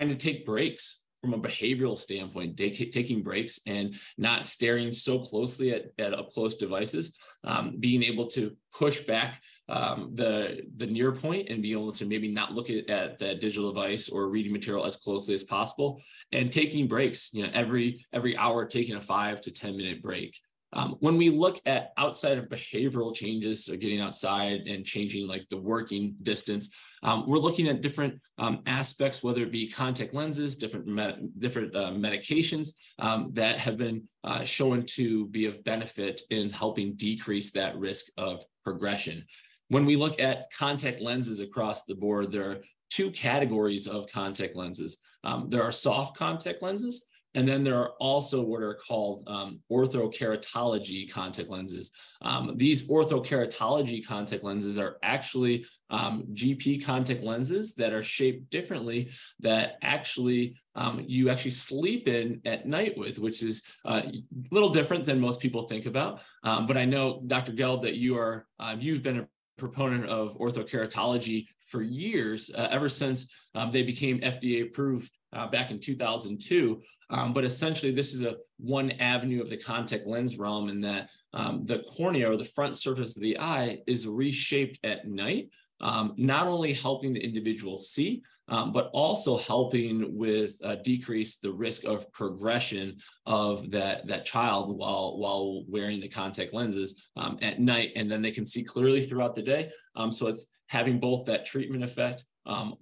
[0.00, 5.86] to take breaks from a behavioral standpoint, taking breaks and not staring so closely at,
[5.98, 11.50] at up close devices, um, being able to push back um, the the near point
[11.50, 14.86] and be able to maybe not look at, at that digital device or reading material
[14.86, 16.00] as closely as possible
[16.32, 20.38] and taking breaks you know every every hour taking a five to ten minute break.
[20.72, 25.48] Um, when we look at outside of behavioral changes so getting outside and changing like
[25.48, 26.70] the working distance
[27.02, 31.74] um, we're looking at different um, aspects, whether it be contact lenses, different med- different
[31.74, 37.50] uh, medications um, that have been uh, shown to be of benefit in helping decrease
[37.52, 39.24] that risk of progression.
[39.68, 42.58] When we look at contact lenses across the board, there are
[42.90, 44.98] two categories of contact lenses.
[45.24, 49.60] Um, there are soft contact lenses, and then there are also what are called um,
[49.70, 51.90] orthokeratology contact lenses.
[52.22, 59.10] Um, these orthokeratology contact lenses are actually um, GP contact lenses that are shaped differently
[59.40, 64.68] that actually um, you actually sleep in at night with, which is uh, a little
[64.68, 66.20] different than most people think about.
[66.44, 67.52] Um, but I know, Dr.
[67.52, 72.88] Gelb, that you are uh, you've been a proponent of orthokeratology for years, uh, ever
[72.88, 76.80] since um, they became FDA approved uh, back in 2002.
[77.10, 81.08] Um, but essentially, this is a one avenue of the contact lens realm in that
[81.32, 85.48] um, the cornea or the front surface of the eye is reshaped at night,
[85.80, 91.52] um, not only helping the individual see, um, but also helping with uh, decrease the
[91.52, 97.60] risk of progression of that that child while while wearing the contact lenses um, at
[97.60, 99.70] night, and then they can see clearly throughout the day.
[99.96, 102.74] Um, so it's having both that treatment effect um,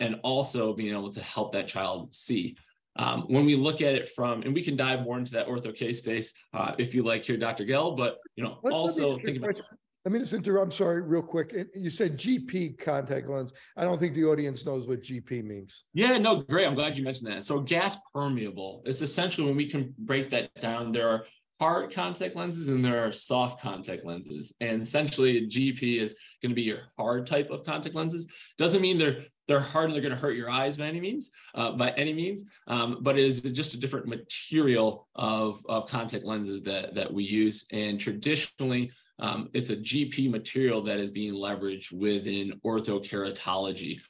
[0.00, 2.56] and also being able to help that child see.
[2.98, 5.74] Um, when we look at it from, and we can dive more into that ortho
[5.74, 7.64] K space uh, if you like here, Dr.
[7.64, 9.60] Gelb, but you know, let, also let think about.
[10.04, 10.66] Let me just interrupt.
[10.66, 11.52] I'm sorry, real quick.
[11.74, 13.52] You said GP contact lens.
[13.76, 15.82] I don't think the audience knows what GP means.
[15.94, 16.64] Yeah, no, great.
[16.64, 17.42] I'm glad you mentioned that.
[17.42, 18.82] So gas permeable.
[18.86, 20.92] It's essentially when we can break that down.
[20.92, 21.24] There are
[21.58, 24.54] hard contact lenses and there are soft contact lenses.
[24.60, 28.26] And essentially, GP is going to be your hard type of contact lenses.
[28.58, 31.30] Doesn't mean they're they're hard and they're going to hurt your eyes by any means,
[31.54, 36.24] uh, by any means, um, but it is just a different material of, of contact
[36.24, 37.64] lenses that, that we use.
[37.70, 44.00] And traditionally, um, it's a GP material that is being leveraged within orthokeratology,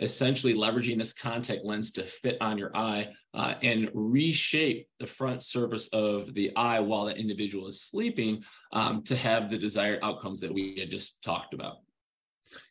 [0.00, 5.42] essentially leveraging this contact lens to fit on your eye uh, and reshape the front
[5.42, 10.40] surface of the eye while that individual is sleeping um, to have the desired outcomes
[10.40, 11.76] that we had just talked about.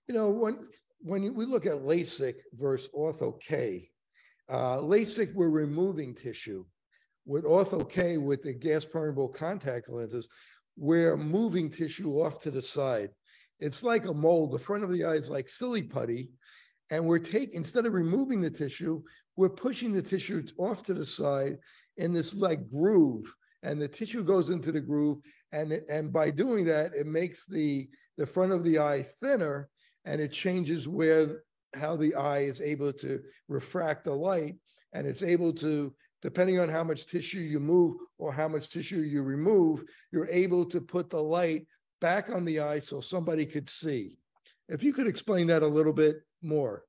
[0.08, 0.68] You know, when
[1.00, 3.90] when we look at LASIK versus ortho K,
[4.50, 6.66] uh, LASIK we're removing tissue.
[7.26, 10.30] With ortho K, with the gas permeable contact lenses,
[10.78, 13.10] we're moving tissue off to the side.
[13.60, 14.52] It's like a mold.
[14.52, 16.30] The front of the eye is like silly putty,
[16.89, 19.02] and we're taking instead of removing the tissue,
[19.36, 21.58] we're pushing the tissue off to the side
[21.97, 23.32] in this like groove,
[23.63, 25.19] and the tissue goes into the groove,
[25.52, 29.69] and and by doing that, it makes the the front of the eye thinner,
[30.06, 31.43] and it changes where
[31.76, 34.56] how the eye is able to refract the light,
[34.93, 39.02] and it's able to depending on how much tissue you move or how much tissue
[39.02, 41.67] you remove, you're able to put the light
[42.02, 44.17] back on the eye so somebody could see.
[44.69, 46.84] If you could explain that a little bit more.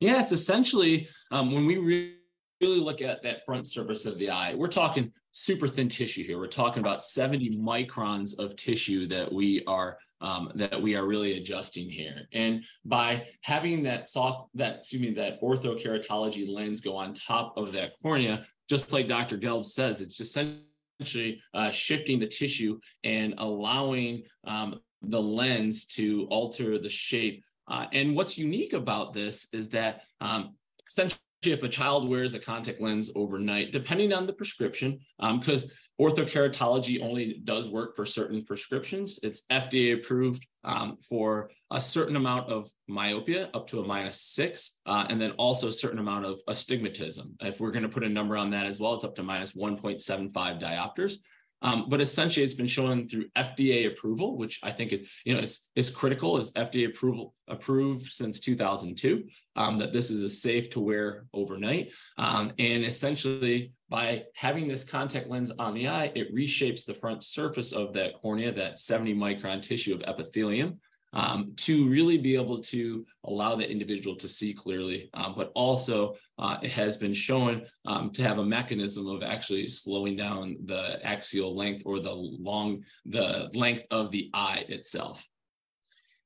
[0.00, 2.16] Yes, essentially, um, when we
[2.60, 6.38] really look at that front surface of the eye, we're talking super thin tissue here.
[6.38, 11.38] We're talking about 70 microns of tissue that we are um, that we are really
[11.38, 12.28] adjusting here.
[12.34, 17.72] And by having that soft, that excuse me, that orthokeratology lens go on top of
[17.72, 19.38] that cornea, just like Dr.
[19.38, 26.78] Gelb says, it's essentially uh, shifting the tissue and allowing um, the lens to alter
[26.78, 30.54] the shape uh, and what's unique about this is that um,
[30.88, 35.70] essentially if a child wears a contact lens overnight, depending on the prescription, because um,
[36.00, 39.18] orthokeratology only does work for certain prescriptions.
[39.22, 44.78] It's FDA approved um, for a certain amount of myopia up to a minus six,
[44.84, 47.36] uh, and then also a certain amount of astigmatism.
[47.40, 49.52] If we're going to put a number on that as well, it's up to minus
[49.52, 51.14] 1.75 diopters.
[51.62, 55.40] Um, but essentially, it's been shown through FDA approval, which I think is you know
[55.40, 56.38] is, is critical.
[56.38, 59.24] Is FDA approval approved since 2002
[59.56, 64.84] um, that this is a safe to wear overnight, um, and essentially by having this
[64.84, 69.14] contact lens on the eye, it reshapes the front surface of that cornea, that 70
[69.14, 70.78] micron tissue of epithelium,
[71.12, 76.14] um, to really be able to allow the individual to see clearly, um, but also
[76.38, 81.04] uh, it has been shown um, to have a mechanism of actually slowing down the
[81.04, 85.26] axial length or the long, the length of the eye itself.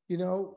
[0.09, 0.57] You know,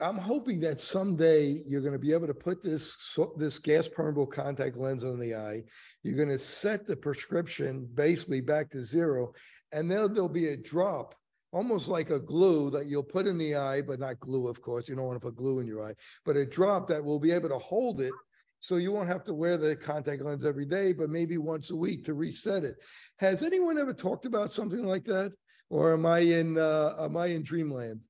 [0.00, 2.94] I'm hoping that someday you're going to be able to put this
[3.38, 5.62] this gas permeable contact lens on the eye.
[6.02, 9.32] You're going to set the prescription basically back to zero,
[9.72, 11.14] and then there'll be a drop
[11.52, 14.88] almost like a glue that you'll put in the eye, but not glue, of course.
[14.88, 17.30] You don't want to put glue in your eye, but a drop that will be
[17.30, 18.12] able to hold it
[18.58, 21.76] so you won't have to wear the contact lens every day, but maybe once a
[21.76, 22.76] week to reset it.
[23.18, 25.32] Has anyone ever talked about something like that?
[25.68, 28.00] Or am I in uh, am I in dreamland?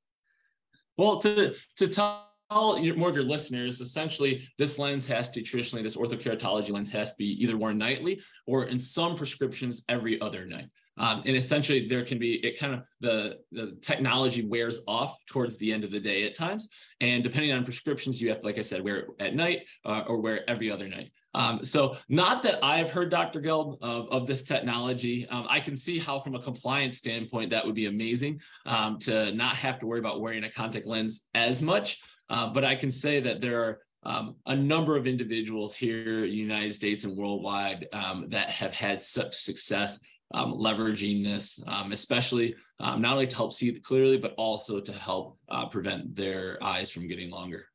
[0.96, 5.96] Well, to to tell more of your listeners, essentially, this lens has to traditionally, this
[5.96, 10.68] orthokeratology lens has to be either worn nightly or in some prescriptions every other night.
[10.98, 15.56] Um, and essentially, there can be it kind of the the technology wears off towards
[15.56, 16.68] the end of the day at times,
[17.00, 20.48] and depending on prescriptions, you have, like I said, wear at night uh, or wear
[20.48, 21.10] every other night.
[21.34, 23.42] Um, so, not that I've heard Dr.
[23.42, 25.26] Gelb of, of this technology.
[25.28, 29.32] Um, I can see how, from a compliance standpoint, that would be amazing um, to
[29.32, 32.00] not have to worry about wearing a contact lens as much.
[32.30, 36.30] Uh, but I can say that there are um, a number of individuals here, in
[36.30, 40.00] the United States and worldwide, um, that have had such success
[40.34, 44.92] um, leveraging this, um, especially um, not only to help see clearly, but also to
[44.92, 47.66] help uh, prevent their eyes from getting longer.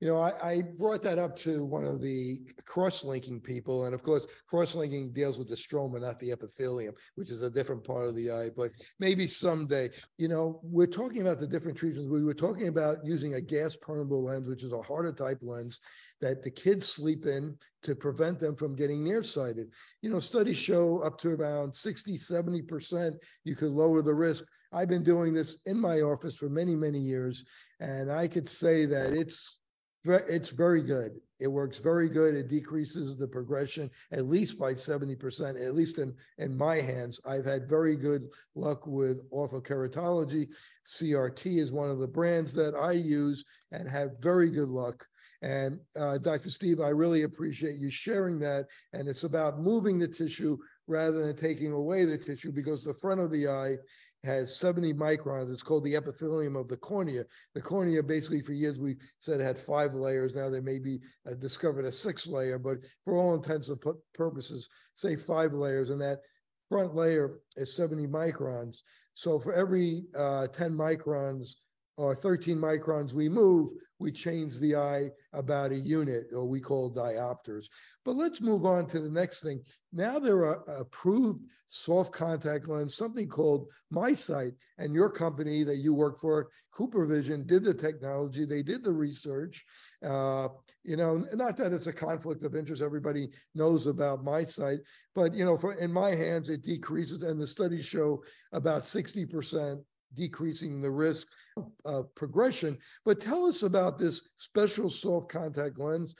[0.00, 4.02] You know, I, I brought that up to one of the cross-linking people, and of
[4.02, 8.16] course, cross-linking deals with the stroma, not the epithelium, which is a different part of
[8.16, 8.48] the eye.
[8.56, 12.10] But maybe someday, you know, we're talking about the different treatments.
[12.10, 15.78] We were talking about using a gas permeable lens, which is a harder type lens
[16.22, 19.70] that the kids sleep in to prevent them from getting nearsighted.
[20.00, 24.44] You know, studies show up to around 60, 70% you could lower the risk.
[24.72, 27.44] I've been doing this in my office for many, many years,
[27.80, 29.59] and I could say that it's
[30.04, 31.20] it's very good.
[31.40, 32.34] It works very good.
[32.34, 37.20] It decreases the progression at least by 70%, at least in, in my hands.
[37.26, 40.48] I've had very good luck with orthokeratology.
[40.86, 45.06] CRT is one of the brands that I use and have very good luck.
[45.42, 46.50] And uh, Dr.
[46.50, 48.66] Steve, I really appreciate you sharing that.
[48.92, 53.20] And it's about moving the tissue rather than taking away the tissue because the front
[53.20, 53.76] of the eye
[54.24, 55.50] has 70 microns.
[55.50, 57.24] It's called the epithelium of the cornea.
[57.54, 60.34] The cornea, basically, for years we said had five layers.
[60.34, 61.00] Now they may be
[61.30, 63.80] uh, discovered a six layer, but for all intents and
[64.14, 66.20] purposes, say five layers, and that
[66.68, 68.78] front layer is 70 microns.
[69.14, 71.54] So for every uh, 10 microns
[72.00, 76.90] or 13 microns we move, we change the eye about a unit, or we call
[76.90, 77.66] diopters.
[78.06, 79.62] But let's move on to the next thing.
[79.92, 85.92] Now there are approved soft contact lens, something called MiSight, and your company that you
[85.92, 89.62] work for, CooperVision, did the technology, they did the research.
[90.02, 90.48] Uh,
[90.82, 92.80] you know, not that it's a conflict of interest.
[92.80, 94.78] Everybody knows about MiSight,
[95.14, 99.82] but you know, for in my hands, it decreases, and the studies show about 60%
[100.14, 101.26] decreasing the risk
[101.84, 102.78] of progression.
[103.04, 106.14] But tell us about this special soft contact lens,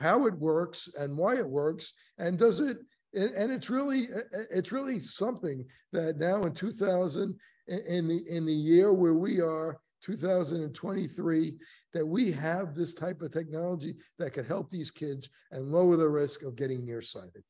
[0.00, 2.78] how it works and why it works, and does it
[3.14, 7.38] and it's really uh, uh, it's really something that now in 2000
[7.68, 11.56] in the in the year where we are 2023
[11.92, 16.08] that we have this type of technology that could help these kids and lower the
[16.08, 17.44] risk of getting nearsighted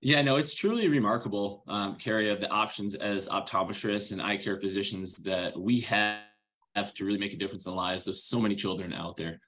[0.00, 4.58] yeah, no, it's truly remarkable, um, Kerry, of the options as optometrists and eye care
[4.60, 6.22] physicians that we have
[6.94, 9.40] to really make a difference in the lives of so many children out there.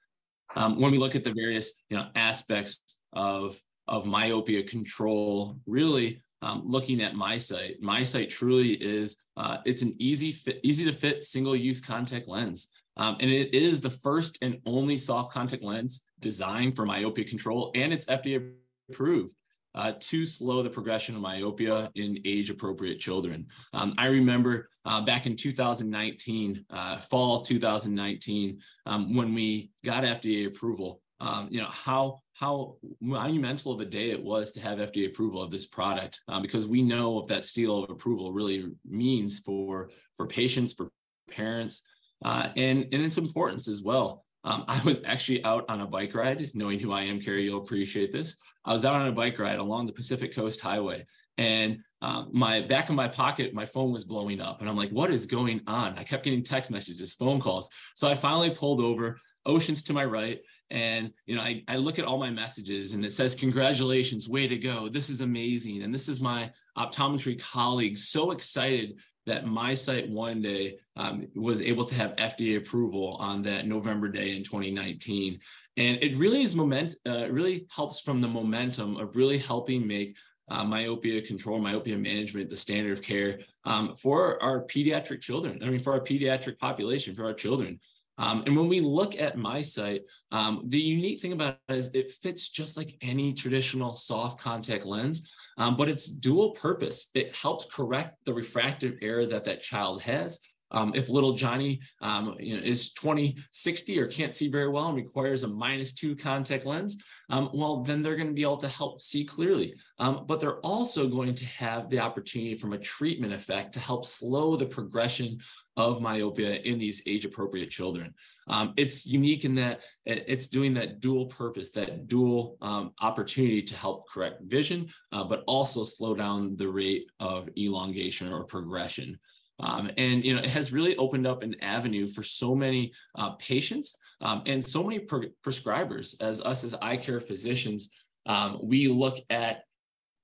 [0.55, 2.79] Um, when we look at the various you know aspects
[3.13, 9.83] of of myopia control, really um, looking at MiSight, my site truly is uh, it's
[9.83, 12.67] an easy fit, easy to fit single use contact lens.
[12.97, 17.71] Um, and it is the first and only soft contact lens designed for myopia control,
[17.73, 18.51] and it's FDA
[18.91, 19.33] approved
[19.75, 23.47] uh, to slow the progression of myopia in age appropriate children.
[23.73, 30.47] Um, I remember uh, back in 2019, uh, fall 2019, um, when we got FDA
[30.47, 35.07] approval, um, you know, how, how monumental of a day it was to have FDA
[35.07, 39.39] approval of this product um, because we know what that seal of approval really means
[39.39, 40.89] for, for patients, for
[41.29, 41.83] parents,
[42.25, 44.25] uh, and, and its importance as well.
[44.43, 47.61] Um, I was actually out on a bike ride, knowing who I am, Kerry, you'll
[47.61, 48.37] appreciate this.
[48.63, 51.05] I was out on a bike ride along the Pacific Coast Highway,
[51.37, 54.91] and um, my back of my pocket, my phone was blowing up, and I'm like,
[54.91, 57.69] "What is going on?" I kept getting text messages, phone calls.
[57.95, 60.39] So I finally pulled over, oceans to my right,
[60.69, 64.47] and you know, I, I look at all my messages, and it says, "Congratulations, way
[64.47, 64.89] to go!
[64.89, 70.77] This is amazing!" And this is my optometry colleague, so excited that MiSight one day
[70.95, 75.39] um, was able to have FDA approval on that November day in 2019.
[75.77, 80.17] And it really is moment, uh, really helps from the momentum of really helping make
[80.49, 85.61] uh, myopia control, myopia management, the standard of care um, for our pediatric children.
[85.63, 87.79] I mean, for our pediatric population, for our children.
[88.17, 90.01] Um, and when we look at MiSight,
[90.31, 94.85] um, the unique thing about it is it fits just like any traditional soft contact
[94.85, 95.27] lens,
[95.61, 97.11] um, but it's dual purpose.
[97.13, 100.39] It helps correct the refractive error that that child has,
[100.71, 104.95] um, if little Johnny um, you know, is 2060 or can't see very well and
[104.95, 106.97] requires a minus two contact lens,
[107.29, 109.75] um, well, then they're going to be able to help see clearly.
[109.99, 114.05] Um, but they're also going to have the opportunity from a treatment effect to help
[114.05, 115.39] slow the progression
[115.77, 118.13] of myopia in these age appropriate children.
[118.47, 123.75] Um, it's unique in that it's doing that dual purpose, that dual um, opportunity to
[123.75, 129.19] help correct vision, uh, but also slow down the rate of elongation or progression.
[129.59, 133.31] Um, and you know, it has really opened up an avenue for so many uh,
[133.31, 136.15] patients um, and so many pre- prescribers.
[136.19, 137.91] As us as eye care physicians,
[138.25, 139.63] um, we look at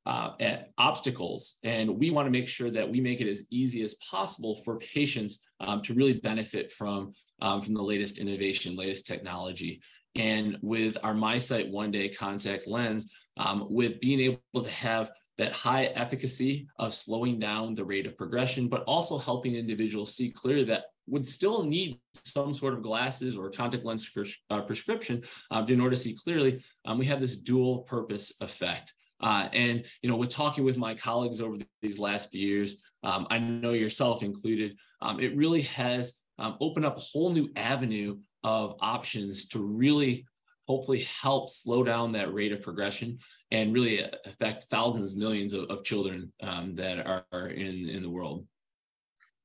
[0.08, 3.84] uh, at obstacles, and we want to make sure that we make it as easy
[3.84, 9.05] as possible for patients um, to really benefit from um, from the latest innovation, latest
[9.05, 9.82] technology.
[10.16, 15.51] And with our MiSight one day contact lens, um, with being able to have that
[15.51, 20.64] high efficacy of slowing down the rate of progression, but also helping individuals see clearly
[20.64, 25.64] that would still need some sort of glasses or contact lens pres- uh, prescription uh,
[25.68, 26.64] in order to see clearly.
[26.86, 28.93] Um, we have this dual purpose effect.
[29.20, 33.28] Uh, and you know, with talking with my colleagues over these last few years, um,
[33.30, 38.18] I know yourself included, um, it really has um, opened up a whole new avenue
[38.43, 40.26] of options to really
[40.68, 43.18] hopefully help slow down that rate of progression
[43.51, 48.09] and really affect thousands, millions of, of children um, that are, are in, in the
[48.09, 48.45] world.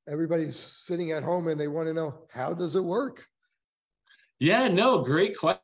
[0.07, 3.25] Everybody's sitting at home and they want to know how does it work?
[4.39, 5.62] Yeah, no, great question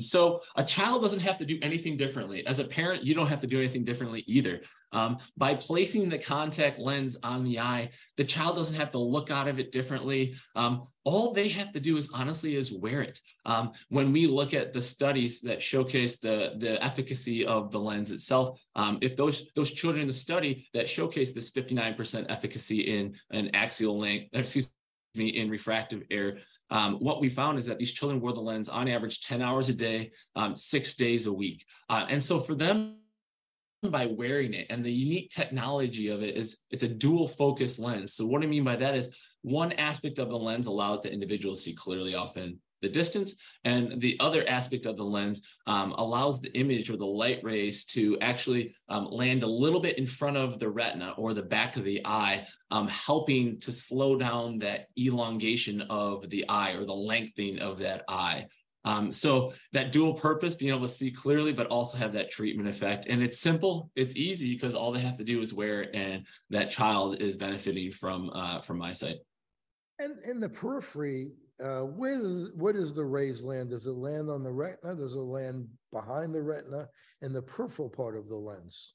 [0.00, 2.46] So a child doesn't have to do anything differently.
[2.46, 4.60] As a parent, you don't have to do anything differently either.
[4.92, 9.30] Um, by placing the contact lens on the eye, the child doesn't have to look
[9.30, 10.36] out of it differently.
[10.54, 13.20] Um, all they have to do is honestly is wear it.
[13.44, 18.12] Um, when we look at the studies that showcase the, the efficacy of the lens
[18.12, 23.16] itself, um, if those, those children in the study that showcase this 59% efficacy in
[23.30, 24.72] an axial length, excuse me,
[25.14, 26.38] in refractive error,
[26.70, 29.68] um, what we found is that these children wore the lens on average 10 hours
[29.68, 31.64] a day, um, six days a week.
[31.88, 32.96] Uh, and so for them,
[33.90, 38.14] by wearing it and the unique technology of it is it's a dual focus lens.
[38.14, 41.54] So what I mean by that is one aspect of the lens allows the individual
[41.54, 43.34] to see clearly often the distance.
[43.64, 47.84] And the other aspect of the lens um, allows the image or the light rays
[47.86, 51.76] to actually um, land a little bit in front of the retina or the back
[51.76, 56.92] of the eye, um, helping to slow down that elongation of the eye or the
[56.92, 58.46] lengthening of that eye.
[58.86, 62.68] Um, so that dual purpose, being able to see clearly, but also have that treatment
[62.68, 63.06] effect.
[63.06, 66.26] And it's simple, it's easy because all they have to do is wear it and
[66.50, 69.16] that child is benefiting from uh, from MiSight.
[69.98, 71.32] And in the periphery,
[71.62, 72.18] uh, where
[72.56, 73.70] what is the rays land?
[73.70, 74.94] Does it land on the retina?
[74.94, 76.88] Does it land behind the retina
[77.22, 78.94] in the peripheral part of the lens?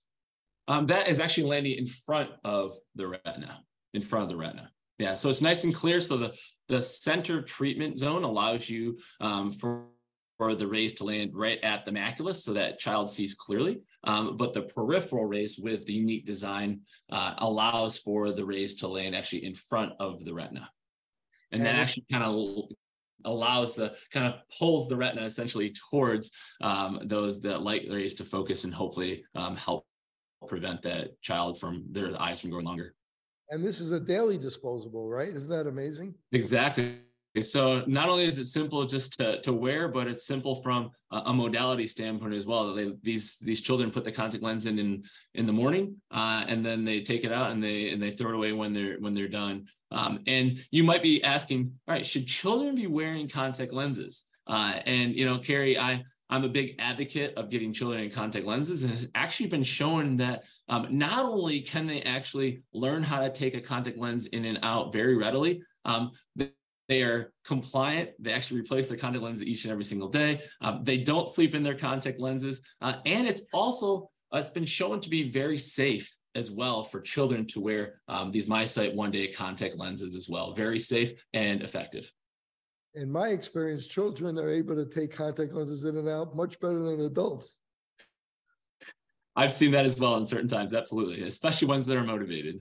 [0.67, 4.71] Um, that is actually landing in front of the retina, in front of the retina.
[4.97, 5.99] Yeah, so it's nice and clear.
[5.99, 6.33] So the
[6.67, 9.85] the center treatment zone allows you um, for
[10.37, 13.81] for the rays to land right at the macula so that child sees clearly.
[14.05, 16.81] Um, but the peripheral rays with the unique design
[17.11, 20.69] uh, allows for the rays to land actually in front of the retina
[21.51, 22.65] and, that actually kind of
[23.25, 26.31] allows the kind of pulls the retina essentially towards
[26.61, 29.85] um, those the light rays to focus and hopefully um, help
[30.47, 32.93] prevent that child from their eyes from growing longer.
[33.49, 35.29] And this is a daily disposable, right?
[35.29, 36.13] Isn't that amazing?
[36.31, 36.99] Exactly.
[37.41, 41.17] So not only is it simple just to, to wear, but it's simple from a,
[41.25, 42.73] a modality standpoint as well.
[42.73, 46.65] They, these these children put the contact lens in in, in the morning, uh, and
[46.65, 49.13] then they take it out and they and they throw it away when they're when
[49.13, 49.67] they're done.
[49.91, 54.25] Um, and you might be asking, all right, should children be wearing contact lenses?
[54.45, 58.45] Uh, and you know, Kerry, I I'm a big advocate of getting children in contact
[58.45, 63.19] lenses, and it's actually been shown that um, not only can they actually learn how
[63.19, 66.11] to take a contact lens in and out very readily, um,
[66.89, 68.09] they, are compliant.
[68.19, 70.41] They actually replace their contact lenses each and every single day.
[70.61, 74.65] Um, they don't sleep in their contact lenses, uh, and it's also uh, it's been
[74.65, 79.11] shown to be very safe as well for children to wear um, these MiSight one
[79.11, 80.53] day contact lenses as well.
[80.53, 82.11] Very safe and effective.
[82.95, 86.81] In my experience, children are able to take contact lenses in and out much better
[86.81, 87.59] than adults.
[89.35, 92.59] I've seen that as well in certain times, absolutely, especially ones that are motivated.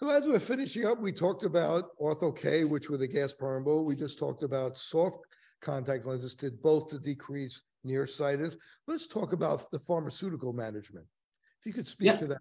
[0.00, 3.84] So as we're finishing up, we talked about Ortho-K, which were the gas permeable.
[3.84, 5.18] We just talked about soft
[5.60, 8.56] contact lenses did both to decrease nearsightedness.
[8.86, 11.04] Let's talk about the pharmaceutical management.
[11.60, 12.16] If you could speak yeah.
[12.16, 12.40] to that.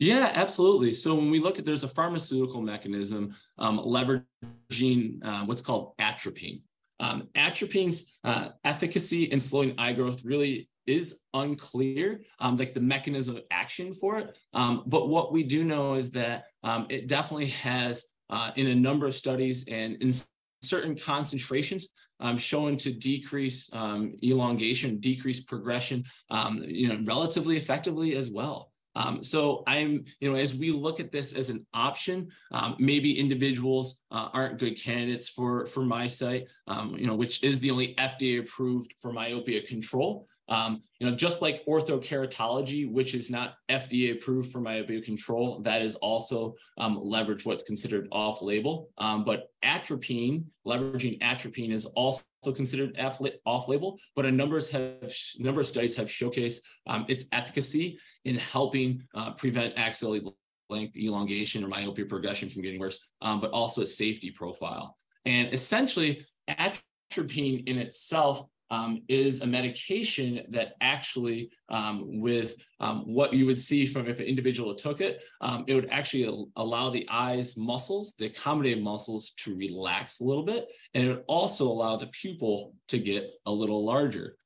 [0.00, 0.92] Yeah, absolutely.
[0.92, 6.62] So when we look at there's a pharmaceutical mechanism um, leveraging uh, what's called atropine.
[6.98, 13.36] Um, atropine's uh, efficacy in slowing eye growth really is unclear, um, like the mechanism
[13.36, 14.36] of action for it.
[14.54, 18.74] Um, but what we do know is that um, it definitely has, uh, in a
[18.74, 20.14] number of studies and in
[20.62, 21.88] certain concentrations,
[22.20, 28.72] um, shown to decrease um, elongation, decrease progression, um, you know, relatively effectively as well.
[28.96, 33.18] Um, so I'm, you know, as we look at this as an option, um, maybe
[33.18, 37.94] individuals uh, aren't good candidates for for MiSight, um, you know, which is the only
[37.96, 40.26] FDA approved for myopia control.
[40.48, 45.82] Um, you know, just like orthokeratology, which is not FDA approved for myopia control, that
[45.82, 48.88] is also um, leverage what's considered off-label.
[48.98, 52.22] Um, but atropine, leveraging atropine, is also
[52.54, 52.96] considered
[53.44, 53.98] off-label.
[54.14, 59.32] But a numbers have number of studies have showcased um, its efficacy in helping uh,
[59.32, 60.36] prevent axial
[60.68, 64.96] length elongation or myopia progression from getting worse, um, but also a safety profile.
[65.24, 73.32] And essentially, atropine in itself um, is a medication that actually, um, with um, what
[73.32, 77.06] you would see from if an individual took it, um, it would actually allow the
[77.10, 80.68] eyes muscles, the accommodative muscles to relax a little bit.
[80.94, 84.36] And it would also allow the pupil to get a little larger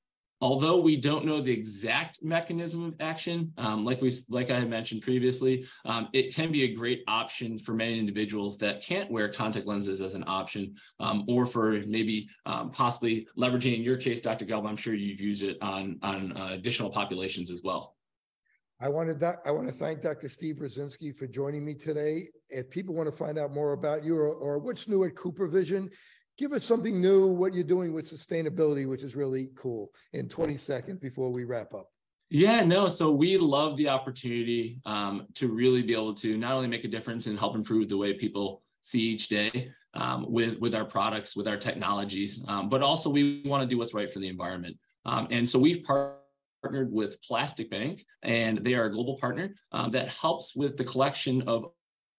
[0.41, 4.71] although we don't know the exact mechanism of action, um, like we like I had
[4.71, 9.29] mentioned previously, um, it can be a great option for many individuals that can't wear
[9.29, 14.21] contact lenses as an option, um, or for maybe um, possibly leveraging in your case,
[14.21, 14.47] Dr.
[14.47, 17.97] Gelb, I'm sure you've used it on on uh, additional populations as well.
[18.83, 19.41] I wanted that.
[19.45, 20.29] I want to thank Dr.
[20.31, 22.29] Steve Rosinski for joining me today.
[22.49, 25.91] If people want to find out more about you or, or what's new at CooperVision,
[26.41, 30.57] give us something new, what you're doing with sustainability, which is really cool in 20
[30.57, 31.91] seconds before we wrap up.
[32.31, 32.89] Yeah, no.
[32.89, 36.89] So we love the opportunity um, to really be able to not only make a
[36.89, 41.37] difference and help improve the way people see each day um, with with our products,
[41.37, 44.79] with our technologies, um, but also we want to do what's right for the environment.
[45.05, 49.91] Um, and so we've partnered with Plastic Bank, and they are a global partner um,
[49.91, 51.67] that helps with the collection of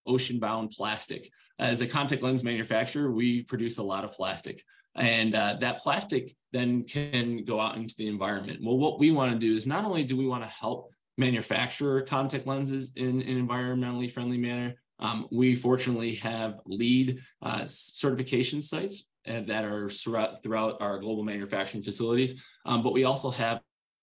[0.05, 1.31] ocean-bound plastic
[1.61, 4.63] as a contact lens manufacturer, we produce a lot of plastic.
[4.95, 8.59] And uh, that plastic then can go out into the environment.
[8.61, 12.01] Well, what we want to do is not only do we want to help manufacture
[12.01, 19.07] contact lenses in an environmentally friendly manner, um, we fortunately have LEED uh, certification sites
[19.27, 22.41] uh, that are throughout our global manufacturing facilities.
[22.65, 23.61] Um, but we also have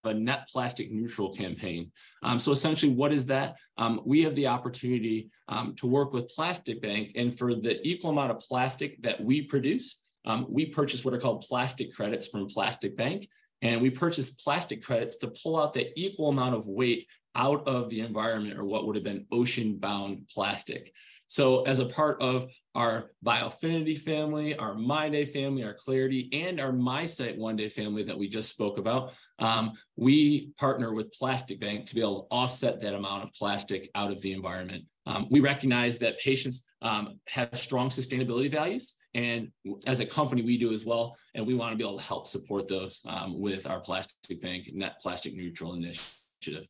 [0.09, 1.91] a net plastic neutral campaign.
[2.23, 3.57] Um, so essentially, what is that?
[3.77, 8.11] Um, we have the opportunity um, to work with Plastic Bank, and for the equal
[8.11, 12.49] amount of plastic that we produce, um, we purchase what are called plastic credits from
[12.49, 13.29] Plastic Bank,
[13.63, 17.89] and we purchase plastic credits to pull out the equal amount of weight out of
[17.89, 20.93] the environment or what would have been ocean-bound plastic.
[21.29, 26.73] So as a part of our Biofinity family, our MyDay family, our Clariti, and our
[26.73, 31.87] MiSight One Day family that we just spoke about, um, we partner with Plastic Bank
[31.87, 34.85] to be able to offset that amount of plastic out of the environment.
[35.05, 39.51] Um, we recognize that patients um, have strong sustainability values, and
[39.87, 41.17] as a company, we do as well.
[41.35, 44.71] And we want to be able to help support those um, with our Plastic Bank
[44.73, 46.69] Net Plastic Neutral initiative.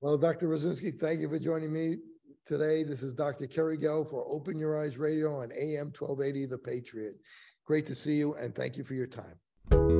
[0.00, 0.48] Well, Dr.
[0.48, 1.98] Rosinski, thank you for joining me
[2.50, 2.82] today.
[2.82, 3.46] This is Dr.
[3.46, 7.14] Kerry Gelb for Open Your Eyes Radio on AM 1280 The Patriot.
[7.64, 9.99] Great to see you, and thank you for your time.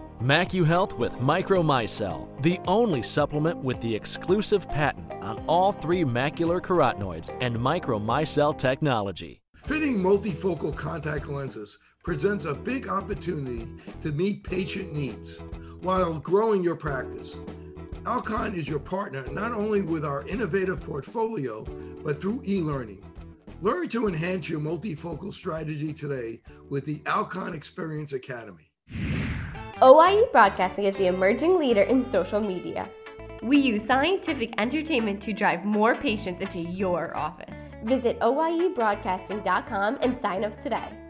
[0.21, 7.35] MacuHealth with Micromicelle, the only supplement with the exclusive patent on all three macular carotenoids
[7.41, 9.41] and Micromicelle technology.
[9.65, 13.67] Fitting multifocal contact lenses presents a big opportunity
[14.03, 15.39] to meet patient needs
[15.81, 17.35] while growing your practice.
[18.05, 21.63] Alcon is your partner not only with our innovative portfolio,
[22.03, 23.03] but through e learning.
[23.63, 28.71] Learn to enhance your multifocal strategy today with the Alcon Experience Academy.
[29.83, 32.87] OIE Broadcasting is the emerging leader in social media.
[33.41, 37.55] We use scientific entertainment to drive more patients into your office.
[37.83, 41.00] Visit OIEBroadcasting.com and sign up today.